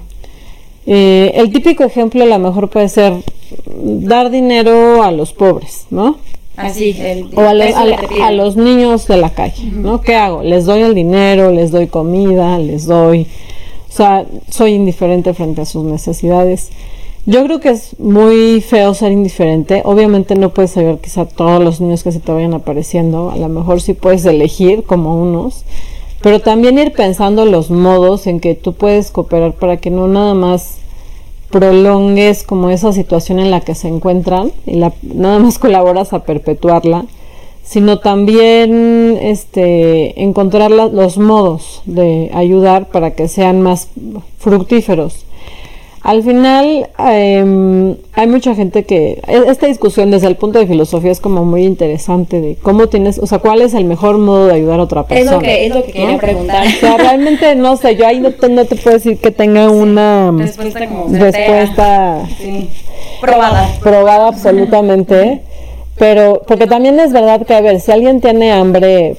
[0.86, 3.14] eh, el típico ejemplo a lo mejor puede ser
[3.66, 6.16] dar dinero a los pobres, ¿no?
[6.56, 10.00] así, el, O a, los- a a niños de la calle, ¿no?
[10.00, 10.42] ¿Qué hago?
[10.42, 13.26] Les doy el dinero, les doy comida, les doy...
[13.90, 16.70] O sea, soy indiferente frente a sus necesidades.
[17.26, 19.82] Yo creo que es muy feo ser indiferente.
[19.84, 23.30] Obviamente no puedes ayudar quizá a todos los niños que se te vayan apareciendo.
[23.30, 25.64] A lo mejor sí puedes elegir como unos.
[26.26, 30.34] Pero también ir pensando los modos en que tú puedes cooperar para que no nada
[30.34, 30.78] más
[31.52, 36.24] prolongues como esa situación en la que se encuentran y la, nada más colaboras a
[36.24, 37.04] perpetuarla,
[37.62, 43.86] sino también este, encontrar los modos de ayudar para que sean más
[44.38, 45.25] fructíferos.
[46.06, 51.10] Al final em, hay mucha gente que e- esta discusión desde el punto de filosofía
[51.10, 54.54] es como muy interesante de cómo tienes, o sea, cuál es el mejor modo de
[54.54, 55.32] ayudar a otra Es persona.
[55.32, 56.18] lo que, es lo que quería ¿no?
[56.18, 56.64] preguntar.
[56.64, 59.68] O sea, realmente no sé, yo ahí no te, no te puedo decir que tenga
[59.68, 62.70] una Respuesta como respuesta Sí.
[63.20, 63.68] Probada.
[63.82, 65.40] probada absolutamente,
[65.98, 69.16] pero porque también es verdad que a ver, si alguien tiene hambre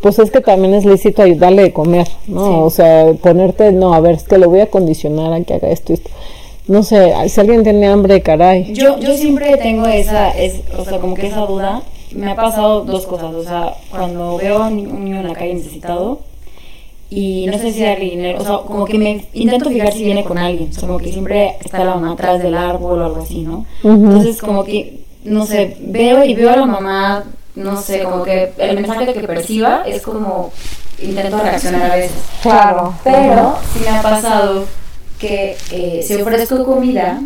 [0.00, 2.64] pues es que también es lícito ayudarle de comer, ¿no?
[2.64, 5.68] O sea, ponerte, no, a ver, es que lo voy a condicionar a que haga
[5.68, 6.10] esto y esto.
[6.68, 8.72] No sé, si alguien tiene hambre, caray.
[8.72, 11.82] Yo, yo siempre tengo esa, es, o sea, como que esa duda.
[12.12, 15.54] Me ha pasado dos cosas, o sea, cuando veo a un niño en la calle
[15.54, 16.18] necesitado,
[17.08, 20.24] y no sé si darle dinero, o sea, como que me intento fijar si viene
[20.24, 23.22] con alguien, o sea, como que siempre está la mamá atrás del árbol o algo
[23.22, 23.66] así, ¿no?
[23.84, 28.52] Entonces, como que, no sé, veo y veo a la mamá no sé, como que
[28.58, 30.52] el mensaje que perciba es como
[30.98, 32.16] intento reaccionar a veces.
[32.42, 32.94] Claro.
[33.04, 34.66] Pero sí me ha pasado
[35.18, 37.20] que eh, si ofrezco comida,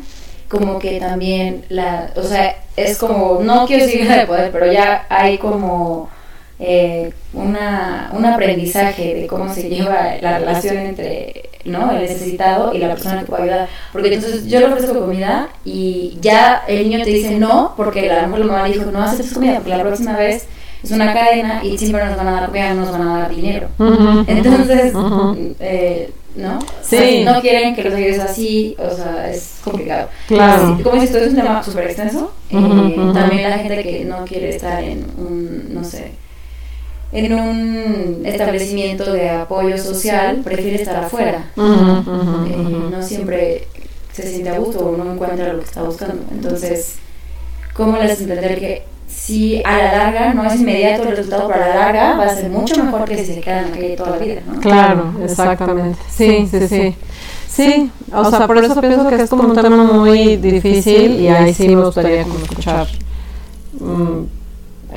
[0.48, 5.06] como que también la, o sea, es como, no quiero decir de poder, pero ya
[5.08, 6.08] hay como
[6.58, 11.90] eh, una, un aprendizaje de cómo se lleva la relación entre ¿no?
[11.92, 13.68] el necesitado y la persona que puede ayudar.
[13.92, 18.22] Porque entonces yo le ofrezco comida y ya el niño te dice no, porque a
[18.22, 20.46] lo mejor la mamá le dijo no aceptes comida, porque la próxima vez
[20.82, 23.34] es una cadena y siempre nos van a dar comida, no nos van a dar
[23.34, 23.68] dinero.
[24.26, 24.92] Entonces,
[25.60, 26.58] eh, ¿no?
[26.82, 27.22] Sí.
[27.24, 30.08] no quieren que los ayudes así, o sea, es complicado.
[30.28, 30.78] Claro.
[30.82, 32.32] como dices, esto es un tema súper extenso.
[32.50, 36.12] Eh, también la gente que no quiere estar en un, no sé,
[37.14, 41.44] en un establecimiento de apoyo social prefiere estar afuera.
[41.56, 43.68] Eh, no siempre
[44.12, 46.24] se siente a gusto o no encuentra lo que está buscando.
[46.32, 46.96] Entonces,
[47.72, 51.68] ¿cómo les entender que si a la larga no es inmediato el resultado, pero a
[51.68, 54.40] la larga va a ser mucho mejor que si se quedan aquí toda la vida?
[54.44, 54.60] ¿no?
[54.60, 55.98] Claro, exactamente.
[56.10, 56.96] Sí, sí, sí.
[57.48, 61.54] Sí, o, sea, por eso pienso que es como un tema muy difícil y ahí
[61.54, 62.88] sí me gustaría como escuchar.
[63.78, 64.24] Mm,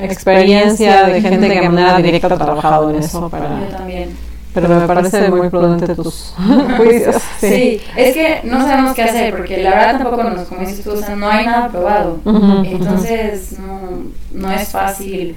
[0.00, 3.28] experiencia de gente que de manera directa ha trabajado en eso.
[3.28, 4.10] Para, Yo también.
[4.54, 6.34] Pero me parece muy prudente tus
[6.76, 7.22] juicios.
[7.38, 7.80] Sí.
[7.96, 10.96] es que no sabemos qué hacer, porque la verdad tampoco nos, como dices tú, o
[10.96, 12.18] sea, no hay nada probado.
[12.24, 15.36] Entonces, no, no es fácil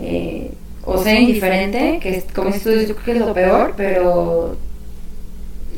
[0.00, 0.50] eh,
[0.84, 4.56] o ser indiferente, que como dices tú, yo creo que es lo peor, pero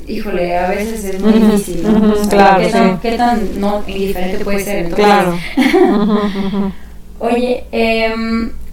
[0.06, 2.14] híjole, a veces es muy difícil, ¿no?
[2.28, 4.86] claro, ¿qué, tan, ¿qué, tan, no indiferente puede ser?
[4.86, 5.38] Entonces, claro.
[7.22, 8.12] Oye, eh,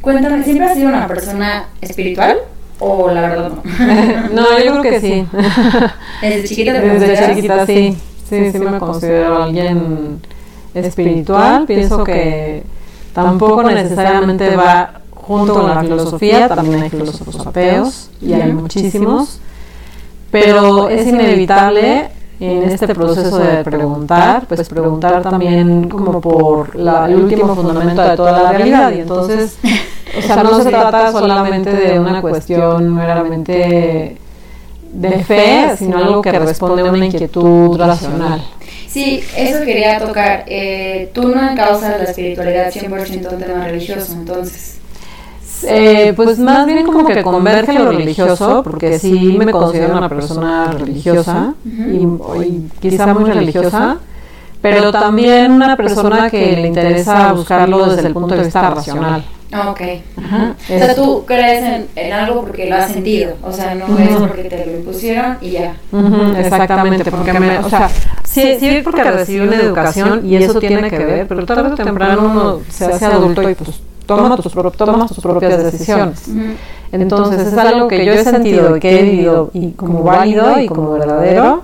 [0.02, 2.38] cuéntame, ¿siempre has sido una persona espiritual?
[2.80, 4.34] ¿O la verdad no?
[4.34, 5.26] no, yo creo que sí.
[6.22, 7.96] ¿Desde chiquita te Desde chiquita sí.
[8.28, 10.20] Sí, sí me considero alguien
[10.74, 11.66] espiritual.
[11.68, 12.64] Pienso que
[13.14, 16.50] tampoco necesariamente va junto con la filosofía.
[16.50, 19.42] También hay filósofos ateos y hay muchísimos.
[20.32, 22.10] Pero es inevitable
[22.40, 28.16] en este proceso de preguntar, pues preguntar también como por la, el último fundamento de
[28.16, 28.92] toda la realidad.
[28.94, 29.58] Y entonces,
[30.18, 34.18] o sea, no se trata solamente de una cuestión meramente
[34.92, 38.42] de fe, sino algo que responde a una inquietud racional.
[38.88, 40.46] Sí, eso quería tocar.
[40.48, 44.79] Eh, tú no causas la espiritualidad 100% un tema religioso, entonces.
[45.64, 50.72] Eh, pues más bien como que converge lo religioso, porque sí me considero una persona
[50.72, 52.08] religiosa y,
[52.80, 53.98] quizá muy religiosa,
[54.62, 59.24] pero también una persona que le interesa buscarlo desde el punto de vista racional.
[59.52, 59.82] Ok.
[60.16, 64.44] o sea, tú crees en, algo porque lo has sentido, o sea, no es porque
[64.44, 65.76] te lo impusieron y ya.
[66.38, 67.90] exactamente, porque me, o sea,
[68.24, 72.30] sí, sí porque recibí una educación y eso tiene que ver, pero tarde o temprano
[72.32, 76.26] uno se hace adulto y pues toma tus, tus propias decisiones.
[76.92, 80.68] Entonces es algo que yo he sentido y que he vivido y como válido y
[80.68, 81.64] como verdadero,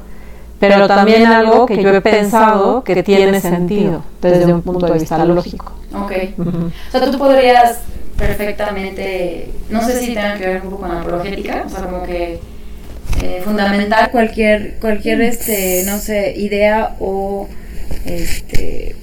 [0.60, 5.24] pero también algo que yo he pensado que tiene sentido desde un punto de vista
[5.26, 5.72] lógico.
[5.94, 6.12] Ok.
[6.40, 7.80] O sea, tú podrías
[8.18, 12.04] perfectamente, no sé si tenga que ver un poco con la apologética, o sea, como
[12.04, 12.40] que
[13.22, 17.48] eh, fundamentar cualquier, cualquier, este, no sé, idea o
[18.06, 18.96] este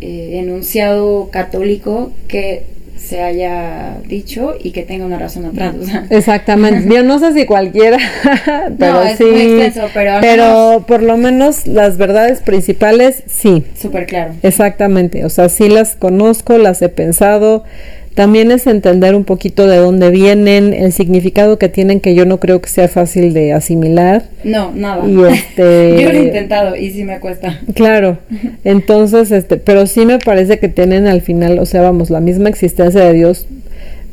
[0.00, 2.64] eh, enunciado católico que
[2.96, 5.74] se haya dicho y que tenga una razón atrás.
[6.10, 6.94] Exactamente.
[6.94, 7.98] Yo no sé si cualquiera,
[8.78, 9.72] pero sí.
[10.20, 13.64] pero, por lo menos las verdades principales sí.
[13.80, 14.34] Súper claro.
[14.42, 15.24] Exactamente.
[15.24, 17.64] O sea, sí las conozco, las he pensado
[18.14, 22.40] también es entender un poquito de dónde vienen, el significado que tienen, que yo no
[22.40, 24.24] creo que sea fácil de asimilar.
[24.42, 25.08] No, nada.
[25.08, 27.60] Y este, yo lo he intentado y sí me cuesta.
[27.74, 28.18] Claro,
[28.64, 32.48] entonces, este, pero sí me parece que tienen al final, o sea, vamos, la misma
[32.48, 33.46] existencia de Dios.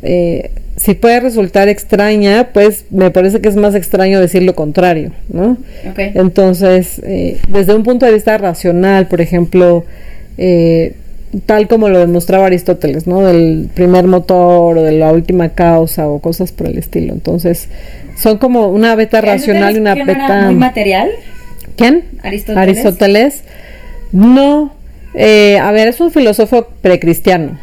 [0.03, 5.11] Eh, si puede resultar extraña, pues me parece que es más extraño decir lo contrario,
[5.27, 5.57] ¿no?
[5.91, 6.11] Okay.
[6.13, 9.85] Entonces, eh, desde un punto de vista racional, por ejemplo,
[10.37, 10.93] eh,
[11.45, 13.21] tal como lo demostraba Aristóteles, ¿no?
[13.21, 17.13] Del primer motor o de la última causa o cosas por el estilo.
[17.13, 17.69] Entonces,
[18.17, 20.45] son como una beta racional y una beta...
[20.45, 21.09] muy material?
[21.75, 22.05] ¿Quién?
[22.23, 22.57] Aristóteles.
[22.61, 23.43] Aristóteles.
[24.11, 24.73] No.
[25.13, 27.57] Eh, a ver, es un filósofo precristiano.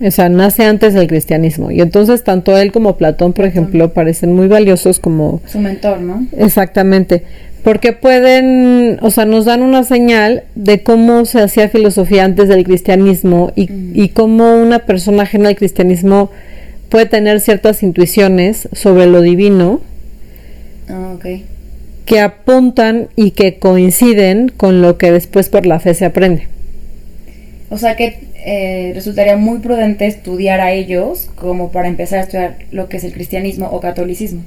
[0.00, 1.70] o sea, nace antes del cristianismo.
[1.70, 5.40] Y entonces tanto él como Platón, por ejemplo, parecen muy valiosos como...
[5.46, 6.26] Su mentor, ¿no?
[6.36, 7.24] Exactamente.
[7.62, 12.64] Porque pueden, o sea, nos dan una señal de cómo se hacía filosofía antes del
[12.64, 16.30] cristianismo y, y cómo una persona ajena al cristianismo
[16.88, 19.80] puede tener ciertas intuiciones sobre lo divino
[20.90, 21.16] Ah,
[22.04, 26.48] que apuntan y que coinciden con lo que después por la fe se aprende.
[27.72, 32.56] O sea que eh, resultaría muy prudente estudiar a ellos como para empezar a estudiar
[32.72, 34.42] lo que es el cristianismo o catolicismo.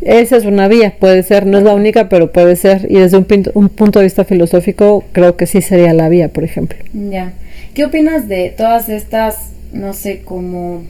[0.00, 2.86] Esa es una vía, puede ser, no es la única, pero puede ser.
[2.90, 6.42] Y desde un, un punto de vista filosófico, creo que sí sería la vía, por
[6.42, 6.76] ejemplo.
[6.92, 7.32] Ya.
[7.74, 10.82] ¿Qué opinas de todas estas, no sé, como...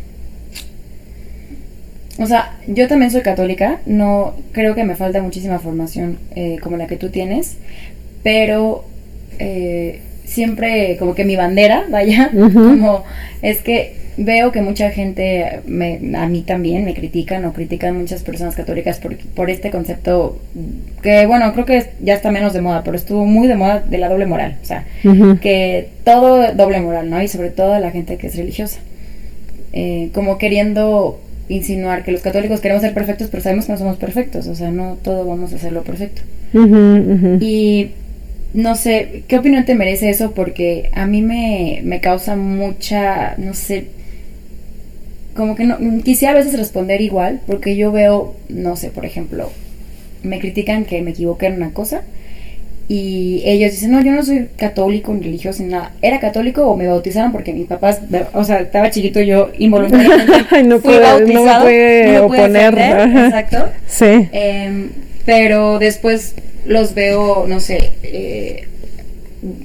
[2.19, 6.77] O sea, yo también soy católica, no creo que me falta muchísima formación eh, como
[6.77, 7.57] la que tú tienes,
[8.23, 8.85] pero
[9.39, 13.05] eh, siempre como que mi bandera, vaya, como
[13.43, 18.23] es que veo que mucha gente, me, a mí también me critican o critican muchas
[18.23, 20.39] personas católicas por, por este concepto
[21.03, 23.99] que, bueno, creo que ya está menos de moda, pero estuvo muy de moda de
[23.99, 24.85] la doble moral, o sea,
[25.41, 27.23] que todo doble moral, ¿no?
[27.23, 28.81] Y sobre todo la gente que es religiosa.
[29.73, 33.97] Eh, como queriendo insinuar que los católicos queremos ser perfectos, pero sabemos que no somos
[33.97, 36.23] perfectos, o sea, no todo vamos a hacerlo perfecto.
[37.41, 37.91] Y
[38.55, 40.31] no sé, ¿qué opinión te merece eso?
[40.33, 43.89] Porque a mí me, me causa mucha, no sé,
[45.37, 49.51] como que no, quisiera a veces responder igual, porque yo veo, no sé, por ejemplo,
[50.23, 52.03] me critican que me equivoqué en una cosa
[52.87, 55.93] y ellos dicen, no, yo no soy católico ni religioso ni nada.
[56.03, 58.01] Era católico o me bautizaron porque mis papás,
[58.35, 60.33] o sea, estaba chiquito yo involuntariamente.
[60.51, 63.25] Ay, no fui puede- no me bautizado, puede no me defender, Ajá.
[63.27, 63.69] Exacto.
[63.89, 64.29] Sí.
[64.33, 64.91] Em,
[65.25, 66.35] pero después
[66.67, 68.69] los veo, no sé, eh,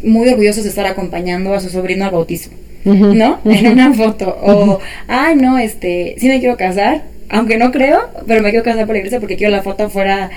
[0.03, 2.49] muy orgullosos de estar acompañando a su sobrino al bautizo.
[2.85, 3.39] ¿no?
[3.45, 4.37] En una foto.
[4.41, 8.85] O, ay, no, este, sí me quiero casar, aunque no creo, pero me quiero casar
[8.85, 10.31] por la iglesia porque quiero la foto fuera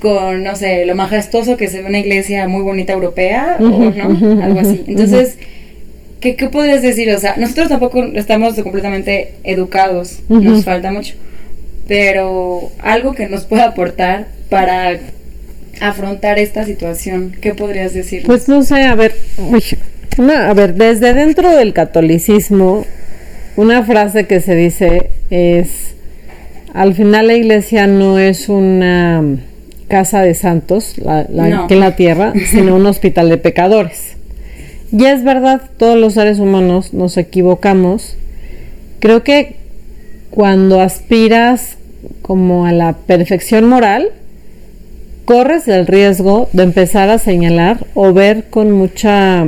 [0.00, 4.42] con, no sé, lo majestuoso que se ve una iglesia muy bonita europea, o no,
[4.42, 4.82] algo así.
[4.86, 5.38] Entonces,
[6.20, 7.10] ¿qué, ¿qué podrías decir?
[7.12, 11.14] O sea, nosotros tampoco estamos completamente educados, nos falta mucho
[11.86, 14.98] pero algo que nos pueda aportar para
[15.80, 18.22] afrontar esta situación, ¿qué podrías decir?
[18.24, 19.62] Pues no sé, a ver, uy,
[20.30, 22.84] a ver, desde dentro del catolicismo,
[23.56, 25.94] una frase que se dice es,
[26.72, 29.22] al final la iglesia no es una
[29.88, 31.64] casa de santos, la, la- No.
[31.64, 34.16] aquí en la tierra, sino un hospital de pecadores.
[34.92, 38.16] Y es verdad, todos los seres humanos nos equivocamos.
[39.00, 39.56] Creo que
[40.30, 41.76] cuando aspiras
[42.22, 44.10] como a la perfección moral,
[45.24, 49.44] corres el riesgo de empezar a señalar o ver con mucha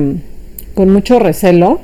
[0.75, 1.81] con mucho recelo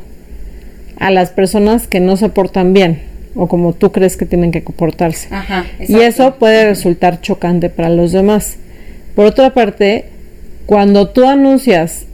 [0.98, 3.00] a las personas que no se portan bien
[3.35, 5.28] o como tú crees que tienen que comportarse.
[5.35, 8.59] Ajá, Y eso puede resultar chocante para los demás.
[9.14, 10.05] Por otra parte,
[10.66, 12.05] cuando tú anuncias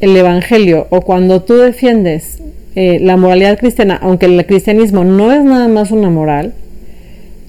[0.00, 2.38] el Evangelio o cuando tú defiendes
[2.74, 6.54] eh, la moralidad cristiana, aunque el cristianismo no es nada más una moral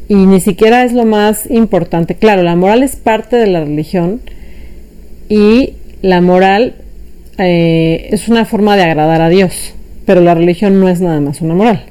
[0.08, 4.22] y ni siquiera es lo más importante, claro, la moral es parte de la religión
[5.30, 6.76] y la moral
[7.38, 9.74] eh, es una forma de agradar a Dios,
[10.06, 11.86] pero la religión no es nada más una moral.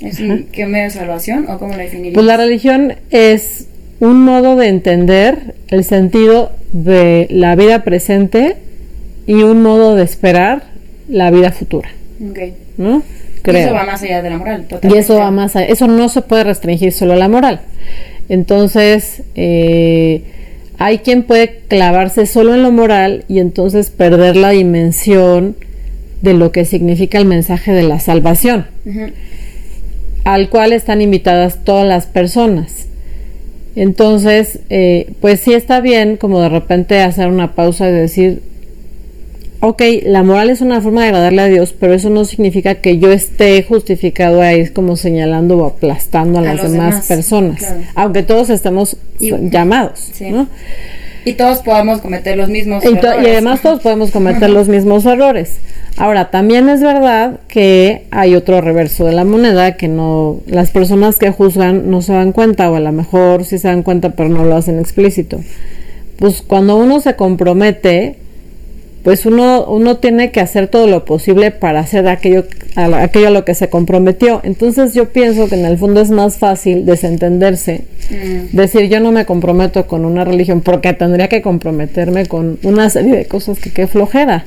[0.00, 2.14] ¿Es un, ¿Qué medio de salvación o cómo la definirías?
[2.14, 3.66] Pues la religión es
[4.00, 8.56] un modo de entender el sentido de la vida presente
[9.26, 10.62] y un modo de esperar
[11.08, 11.88] la vida futura,
[12.30, 12.38] Ok.
[12.76, 13.02] ¿no?
[13.38, 13.66] Y.
[13.66, 14.98] Eso va más allá de la moral, Y totalmente.
[14.98, 15.66] eso va más allá.
[15.66, 17.60] Eso no se puede restringir solo a la moral.
[18.28, 20.22] Entonces, eh,
[20.78, 25.56] hay quien puede clavarse solo en lo moral y entonces perder la dimensión
[26.22, 28.66] de lo que significa el mensaje de la salvación
[30.28, 32.86] al cual están invitadas todas las personas.
[33.76, 38.42] Entonces, eh, pues sí está bien como de repente hacer una pausa y decir,
[39.60, 42.98] ok, la moral es una forma de agradarle a Dios, pero eso no significa que
[42.98, 47.80] yo esté justificado ahí como señalando o aplastando a, A las demás, demás, personas, claro.
[47.94, 50.30] aunque todos estemos Y- llamados, Sí.
[50.30, 50.46] ¿no?
[51.24, 53.26] Y todos podamos cometer los mismos Y, to- y errores.
[53.32, 55.56] además todos podemos cometer los mismos errores.
[55.96, 61.18] Ahora, también es verdad que hay otro reverso de la moneda que no las personas
[61.18, 64.28] que juzgan no se dan cuenta o a lo mejor sí se dan cuenta pero
[64.28, 65.40] no lo hacen explícito.
[66.18, 68.16] Pues cuando uno se compromete,
[69.08, 72.44] pues uno uno tiene que hacer todo lo posible para hacer aquello
[72.76, 74.42] a, la- aquello a lo que se comprometió.
[74.44, 78.54] Entonces yo pienso que en el fondo es más fácil desentenderse Mm.
[78.56, 83.16] decir yo no me comprometo con una religión porque tendría que comprometerme con una serie
[83.16, 84.44] de cosas que qué flojera.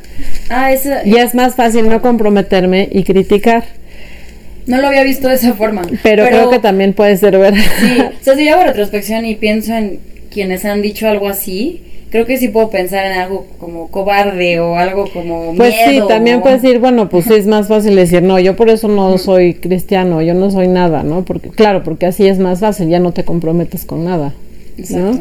[0.52, 0.90] Ah, eso...
[1.06, 3.64] Y es más fácil no comprometerme y criticar.
[4.68, 5.82] No lo había visto de esa forma.
[6.04, 7.60] Pero, creo que también puede ser verdad.
[7.80, 10.00] Sí, o sea, si yo hago retrospección y pienso en
[10.32, 11.82] quienes han dicho algo así,
[12.12, 16.42] creo que sí puedo pensar en algo como cobarde o algo como pues sí también
[16.42, 20.22] puedes decir bueno pues es más fácil decir no yo por eso no soy cristiano
[20.22, 23.24] yo no soy nada no porque claro porque así es más fácil ya no te
[23.26, 24.34] comprometes con nada
[24.78, 25.20] Exacto.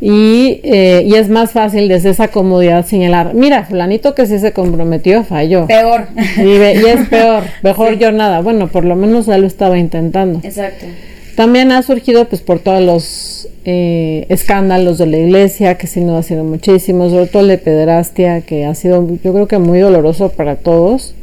[0.00, 4.52] Y, eh, y es más fácil desde esa comodidad señalar, mira, fulanito que sí se
[4.52, 5.66] comprometió falló.
[5.66, 6.06] Peor.
[6.36, 6.52] Y,
[6.86, 8.40] es peor, mejor yo nada.
[8.40, 10.40] Bueno, por lo menos ya lo estaba intentando.
[10.44, 10.86] Exacto.
[11.38, 16.16] También ha surgido pues por todos los eh, escándalos de la iglesia, que sí no
[16.16, 19.78] ha sido muchísimos, sobre todo el de pederastia, que ha sido yo creo que muy
[19.78, 21.14] doloroso para todos.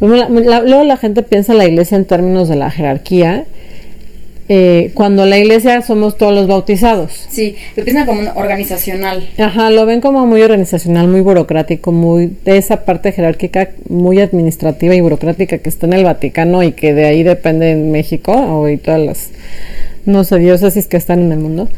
[0.00, 3.44] luego la gente piensa en la iglesia en términos de la jerarquía
[4.52, 7.12] eh, cuando la iglesia somos todos los bautizados.
[7.30, 9.30] Sí, lo piensan como organizacional.
[9.38, 14.92] Ajá, lo ven como muy organizacional, muy burocrático, muy de esa parte jerárquica, muy administrativa
[14.96, 18.68] y burocrática que está en el Vaticano y que de ahí depende en México o
[18.68, 19.30] y todas las,
[20.04, 21.68] no sé, diócesis que están en el mundo.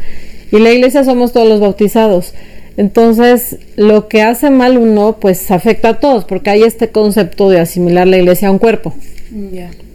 [0.51, 2.33] Y la iglesia somos todos los bautizados.
[2.79, 7.61] Entonces, lo que hace mal uno, pues afecta a todos, porque hay este concepto de
[7.61, 8.95] asimilar la iglesia a un cuerpo.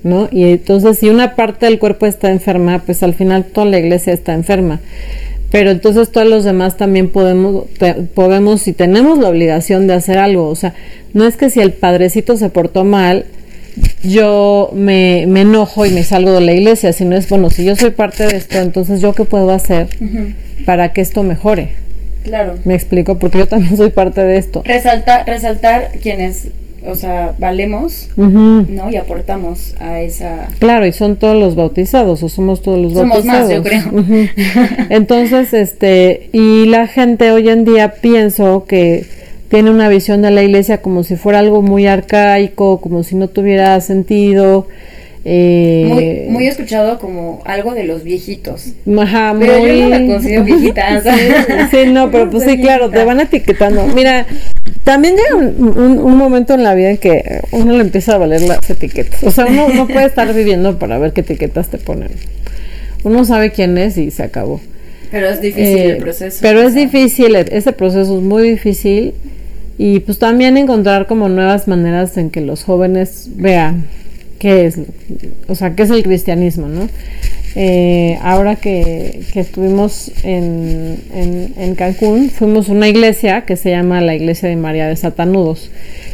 [0.04, 0.28] ¿No?
[0.32, 4.14] Y entonces si una parte del cuerpo está enferma, pues al final toda la iglesia
[4.14, 4.80] está enferma.
[5.52, 7.66] Pero entonces todos los demás también podemos,
[8.14, 10.50] podemos y tenemos la obligación de hacer algo.
[10.50, 10.74] O sea,
[11.14, 13.26] no es que si el padrecito se portó mal,
[14.04, 17.76] yo me, me enojo y me salgo de la iglesia, sino es, bueno, si yo
[17.76, 19.88] soy parte de esto, entonces yo qué puedo hacer
[20.66, 21.76] para que esto mejore.
[22.24, 22.56] Claro.
[22.66, 24.64] Me explico, porque yo también soy parte de esto.
[24.66, 26.50] Resaltar, resaltar quienes
[26.86, 28.90] o sea, valemos, ¿no?
[28.92, 30.48] Y aportamos a esa...
[30.60, 33.26] Claro, y son todos los bautizados, o somos todos los bautizados.
[33.26, 34.28] Somos más, yo creo.
[34.90, 39.06] Entonces, este, y la gente hoy en día pienso que
[39.50, 43.28] tiene una visión de la iglesia como si fuera algo muy arcaico, como si no
[43.28, 44.68] tuviera sentido,
[45.30, 48.68] eh, muy, muy escuchado como algo de los viejitos.
[48.98, 51.02] Ajá, pero yo no me considero viejita.
[51.72, 53.88] sí, no, pero pues sí, claro, te van etiquetando.
[53.88, 54.26] Mira,
[54.86, 58.44] también llega un, un, momento en la vida en que uno le empieza a valer
[58.44, 59.22] las etiquetas.
[59.22, 62.12] O sea, uno no puede estar viviendo para ver qué etiquetas te ponen.
[63.04, 64.62] Uno sabe quién es y se acabó.
[65.12, 66.38] Pero es difícil el eh, proceso.
[66.42, 69.14] Pero es difícil, ese proceso es muy difícil.
[69.78, 73.88] Y pues también encontrar como nuevas maneras en que los jóvenes vean
[74.40, 74.80] qué es,
[75.48, 76.88] o sea, qué es el cristianismo, ¿no?
[77.60, 81.00] Eh, ahora que, estuvimos en,
[81.58, 85.72] en, Cancún, fuimos a una iglesia que se llama la Iglesia de María de Satanudos.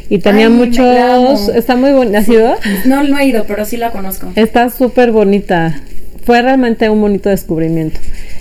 [0.09, 1.49] Y tenía muchos...
[1.49, 2.19] Está muy bonita.
[2.19, 2.55] ¿Has ido?
[2.85, 4.31] No, no he ido, pero sí la conozco.
[4.35, 5.81] Está súper bonita.
[6.25, 7.99] Fue realmente un bonito descubrimiento.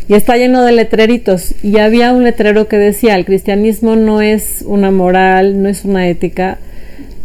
[0.09, 1.55] Y está lleno de letreritos.
[1.63, 6.09] Y había un letrero que decía, el cristianismo no es una moral, no es una
[6.09, 6.59] ética,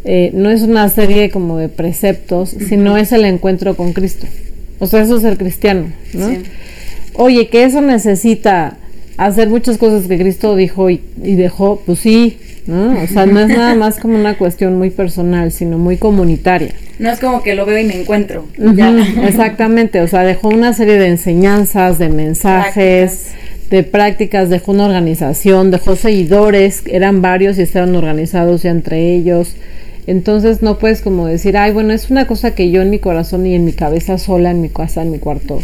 [0.09, 4.25] eh, no es una serie como de preceptos, sino es el encuentro con Cristo.
[4.79, 6.29] O sea, eso es ser cristiano, ¿no?
[7.15, 8.77] Oye, que eso necesita
[9.17, 12.37] hacer muchas cosas que Cristo dijo y, dejó, pues sí,
[12.67, 13.03] ¿no?
[13.03, 16.73] O sea, no es nada más como una cuestión muy personal, sino muy comunitaria.
[16.99, 18.45] No es como que lo veo y me encuentro.
[19.25, 23.31] exactamente, o sea, dejó una serie de enseñanzas, de mensajes,
[23.69, 29.53] de prácticas, dejó una organización, dejó seguidores, eran varios y estaban organizados ya entre ellos.
[30.07, 33.45] Entonces no puedes como decir, ay, bueno, es una cosa que yo en mi corazón
[33.45, 35.59] y en mi cabeza sola, en mi casa, en mi cuarto,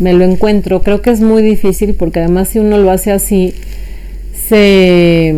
[0.00, 0.82] me lo encuentro.
[0.82, 3.54] Creo que es muy difícil porque además si uno lo hace así,
[4.34, 5.32] se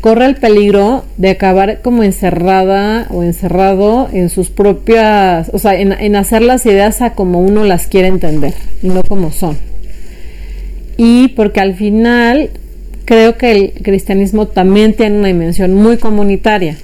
[0.00, 5.92] corre el peligro de acabar como encerrada o encerrado en sus propias, o sea, en,
[5.92, 8.54] en hacer las ideas a como uno las quiere entender
[8.84, 9.56] y no como son.
[10.96, 12.50] Y porque al final
[13.04, 16.76] creo que el cristianismo también tiene una dimensión muy comunitaria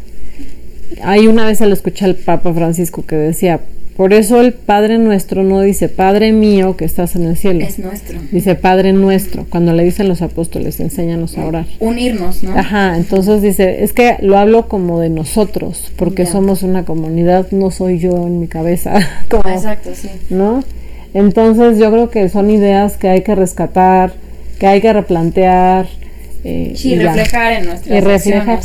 [1.03, 3.61] hay una vez lo escuché al Papa Francisco que decía,
[3.97, 7.65] por eso el Padre nuestro no dice Padre mío que estás en el cielo.
[7.65, 8.19] Es nuestro.
[8.33, 9.47] Dice Padre nuestro.
[9.49, 11.67] Cuando le dicen los apóstoles, enséñanos a orar.
[11.79, 12.59] Unirnos, ¿no?
[12.59, 17.71] Ajá, entonces dice, es que lo hablo como de nosotros, porque somos una comunidad, no
[17.71, 18.99] soy yo en mi cabeza.
[19.31, 20.09] Exacto, sí.
[20.29, 20.65] ¿No?
[21.13, 24.13] Entonces yo creo que son ideas que hay que rescatar,
[24.59, 25.87] que hay que replantear.
[26.43, 28.61] Eh, sí, reflejar en nuestras y reflejar.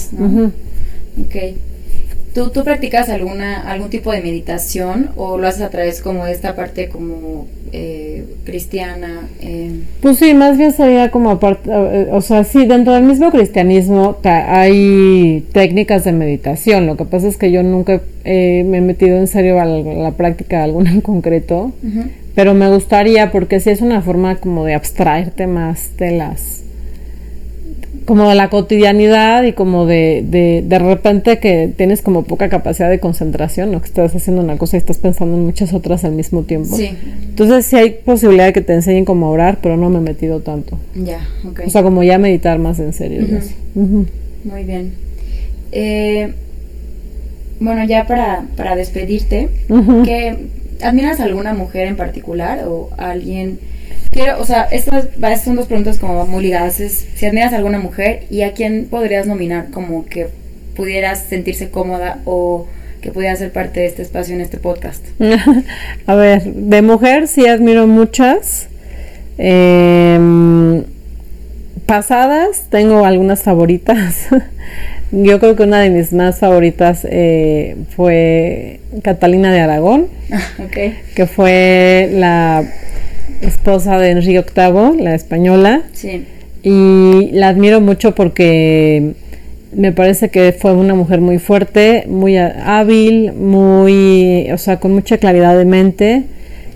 [2.34, 6.32] ¿Tú, ¿Tú practicas alguna, algún tipo de meditación o lo haces a través como de
[6.32, 9.28] esta parte como eh, cristiana?
[9.42, 9.72] Eh?
[10.02, 14.18] Pues sí, más bien sería como aparte, eh, o sea, sí, dentro del mismo cristianismo
[14.24, 19.28] hay técnicas de meditación, lo que pasa es que yo nunca me he metido en
[19.28, 21.72] serio a la, práctica de alguna en concreto,
[22.36, 26.64] pero me gustaría porque sí es una forma como de abstraerte más de las
[28.10, 32.90] como de la cotidianidad y como de, de, de repente que tienes como poca capacidad
[32.90, 33.82] de concentración, ¿no?
[33.82, 36.76] Que estás haciendo una cosa y estás pensando en muchas otras al mismo tiempo.
[36.76, 36.90] Sí.
[37.30, 40.40] Entonces sí hay posibilidad de que te enseñen cómo orar, pero no me he metido
[40.40, 40.80] tanto.
[40.96, 41.62] Ya, ok.
[41.68, 43.28] O sea, como ya meditar más en serio.
[43.76, 44.08] Ujú.
[44.44, 44.94] Muy bien.
[45.72, 46.34] Eh,
[47.60, 49.50] bueno, ya para, para despedirte.
[50.04, 50.48] ¿qué,
[50.82, 53.60] ¿admiras a alguna mujer en particular o a alguien?
[54.12, 56.80] Quiero, o sea, estas va- son dos preguntas como muy ligadas.
[56.80, 60.28] Es si admiras a alguna mujer y a quién podrías nominar como que
[60.76, 62.68] pudieras sentirse cómoda o
[63.02, 65.04] que pudiera ser parte de este espacio en este podcast.
[66.08, 68.68] A ver, de mujer sí admiro muchas.
[69.38, 70.84] Em,
[71.86, 74.28] pasadas tengo algunas favoritas.
[75.12, 80.08] Yo creo que una de mis más favoritas eh, fue Catalina de Aragón,
[80.60, 80.78] ok.
[81.16, 82.64] que fue la
[83.42, 85.84] esposa de Enrique VIII, la española.
[85.94, 86.26] Sí.
[86.64, 89.14] Y la admiro mucho porque
[89.76, 95.18] me parece que fue una mujer muy fuerte, muy hábil, muy, o sea, con mucha
[95.20, 96.24] claridad de mente,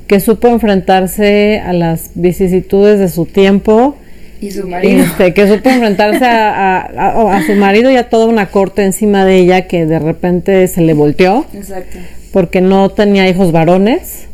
[0.08, 3.96] que supo enfrentarse a las vicisitudes de su tiempo,
[4.42, 5.04] Y su marido.
[5.04, 8.84] este, que supo enfrentarse a, a- a- a su marido y a toda una corte
[8.84, 11.98] encima de ella que de repente se le volteó Exacto.
[12.32, 14.28] porque no tenía hijos varones.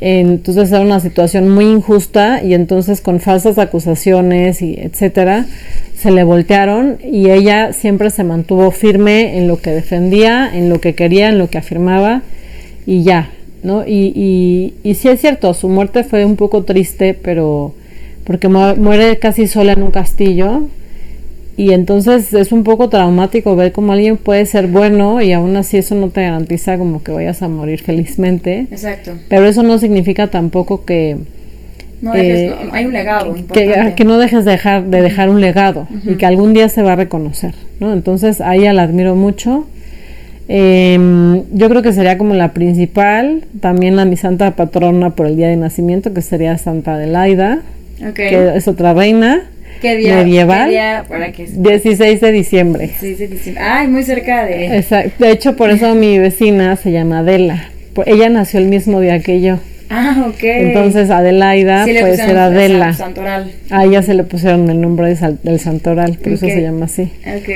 [0.00, 5.46] Entonces era una situación muy injusta y entonces con falsas acusaciones y etcétera
[5.96, 10.80] se le voltearon y ella siempre se mantuvo firme en lo que defendía, en lo
[10.80, 12.22] que quería, en lo que afirmaba
[12.86, 13.30] y ya,
[13.64, 13.84] ¿no?
[13.84, 17.74] Y, y, y sí es cierto, su muerte fue un poco triste, pero
[18.24, 20.68] porque mu- muere casi sola en un castillo
[21.58, 25.76] y entonces es un poco traumático ver cómo alguien puede ser bueno y aún así
[25.76, 28.60] eso no te garantiza como que vayas a morir felizmente.
[28.70, 29.12] Exacto.
[29.28, 31.16] Pero eso no significa tampoco que,
[32.00, 35.40] No, dejes- Eh, no, hay un legado que, no dejes de dejar, de dejar un
[35.40, 37.54] legado y que algún día se va a reconocer.
[37.80, 37.92] ¿no?
[37.92, 39.66] Entonces a ella la admiro mucho.
[40.50, 45.36] Em, yo creo que sería como la principal, también la mi santa patrona por el
[45.36, 47.60] día de nacimiento, que sería Santa Adelaida,
[48.00, 48.14] Ok.
[48.14, 49.42] que es otra reina.
[49.80, 50.16] ¿Qué día?
[50.16, 50.64] medieval.
[50.66, 52.90] ¿Qué día para que 16 de diciembre.
[53.00, 53.54] Sí, sí, sí.
[53.58, 54.76] Ay, muy cerca de.
[54.76, 55.12] Exacto.
[55.24, 57.70] De hecho, por eso mi vecina se llama Adela.
[58.06, 59.58] Ella nació el mismo día que yo.
[59.90, 60.42] Ah, ok.
[60.42, 62.84] Entonces Adelaida Sí pusieron ser Adela.
[62.92, 63.52] San- Santoral.
[63.70, 66.52] A ella se le pusieron el nombre de sal- del santoral, por eso Ok.
[66.52, 67.10] se llama así.
[67.26, 67.48] Ok.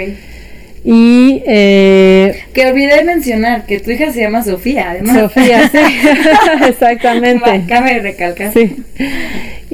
[0.84, 5.16] Y eh, Que olvidé mencionar que tu hija se llama Sofía, además.
[5.16, 5.78] Sofía, sí,
[6.68, 7.62] exactamente.
[7.68, 8.52] Cabe recalcar.
[8.52, 8.76] Sí.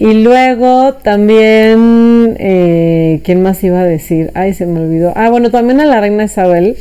[0.01, 4.31] Y luego también, eh, ¿quién más iba a decir?
[4.35, 5.13] Ay, se me olvidó.
[5.17, 6.77] Ah, bueno, también a la reina Isabel,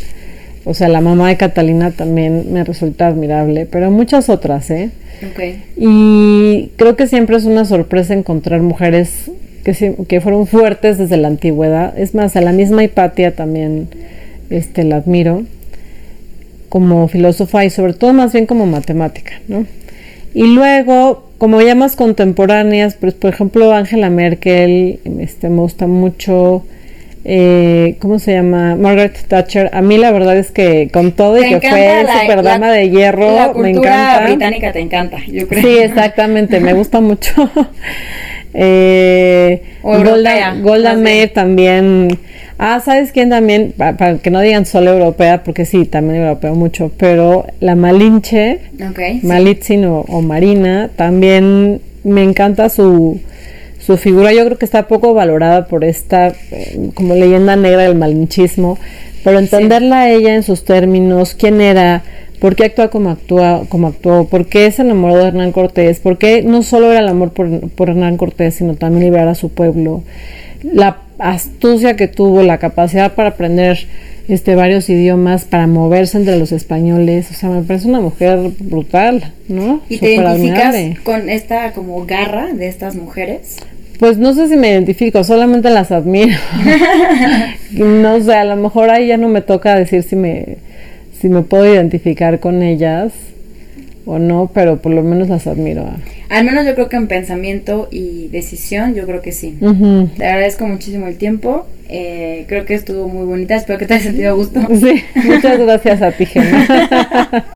[0.65, 4.91] o sea, la mamá de Catalina también me resulta admirable, pero muchas otras, ¿eh?
[5.32, 5.41] Ok.
[5.78, 9.32] Y creo que siempre es una sorpresa encontrar mujeres
[9.63, 11.97] que, que fueron fuertes desde la antigüedad.
[11.97, 13.88] Es más, a la misma Hipatia también
[14.51, 15.41] este, la admiro
[16.70, 19.65] como filósofa y sobre todo más bien como matemática, ¿no?
[20.34, 26.63] Y luego, como ya más contemporáneas, pues por ejemplo Angela Merkel, este, me gusta mucho,
[27.25, 28.75] eh, ¿cómo se llama?
[28.75, 29.69] Margaret Thatcher.
[29.73, 32.89] A mí la verdad es que con todo y que fue la- superdama la- de
[32.89, 33.71] hierro, La me cultura
[34.13, 34.25] encanta.
[34.28, 35.61] británica te encanta, yo creo.
[35.61, 37.32] Sí, exactamente, me gusta mucho.
[38.60, 40.93] eh, Golda, Golda.
[40.95, 42.18] Meir también.
[42.58, 43.74] Ah, ¿sabes quién también?
[43.78, 48.60] Pa- Para, que no digan solo europea, porque sí, también europeo mucho, pero la Malinche,
[48.80, 49.20] sí.
[49.24, 53.20] Malitzin o, o Marina, también me encanta su,
[53.80, 54.34] su figura.
[54.34, 58.80] Yo creo que está poco valorada por esta eh, como leyenda negra del malinchismo,
[59.24, 62.01] pero entenderla a ella en sus términos, quién era,
[62.40, 66.18] por qué actúa como actúa, como actuó, por qué se enamoró de Hernán Cortés, por
[66.18, 69.50] qué no solo era el amor por, por Hernán Cortés, sino también liberar a su
[69.50, 70.04] pueblo,
[70.64, 73.88] la astucia que tuvo, la capacidad para aprender
[74.28, 79.34] este varios idiomas, para moverse entre los españoles, o sea, me parece una mujer brutal,
[79.48, 79.82] ¿no?
[79.90, 80.98] ¿Y te identificas admirable.
[81.04, 83.58] con esta como garra de estas mujeres?
[84.00, 86.38] Pues no sé si me identifico, solamente las admiro.
[87.72, 90.58] no sé, a lo mejor ahí ya no me toca decir si me,
[91.20, 93.13] si me puedo identificar con ellas
[94.05, 95.86] o no, pero por lo menos las admiro.
[96.30, 99.57] Al menos yo creo que en pensamiento y decisión, yo creo que sí.
[100.18, 101.68] Te agradezco muchísimo el tiempo.
[101.89, 103.55] Eh, creo que estuvo muy bonita.
[103.55, 104.59] Espero que te hayas sentido a gusto.
[104.76, 106.65] Sí, muchas gracias a ti, Gemma.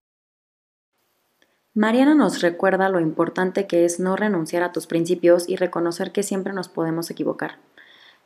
[1.74, 6.22] Mariana nos recuerda lo importante que es no renunciar a tus principios y reconocer que
[6.22, 7.60] siempre nos podemos equivocar.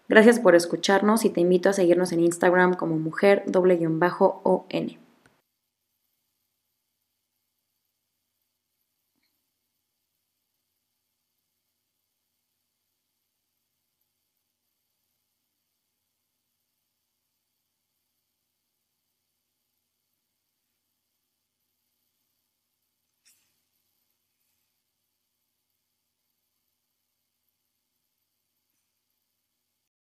[0.09, 3.43] Gracias por escucharnos y te invito a seguirnos en Instagram como mujer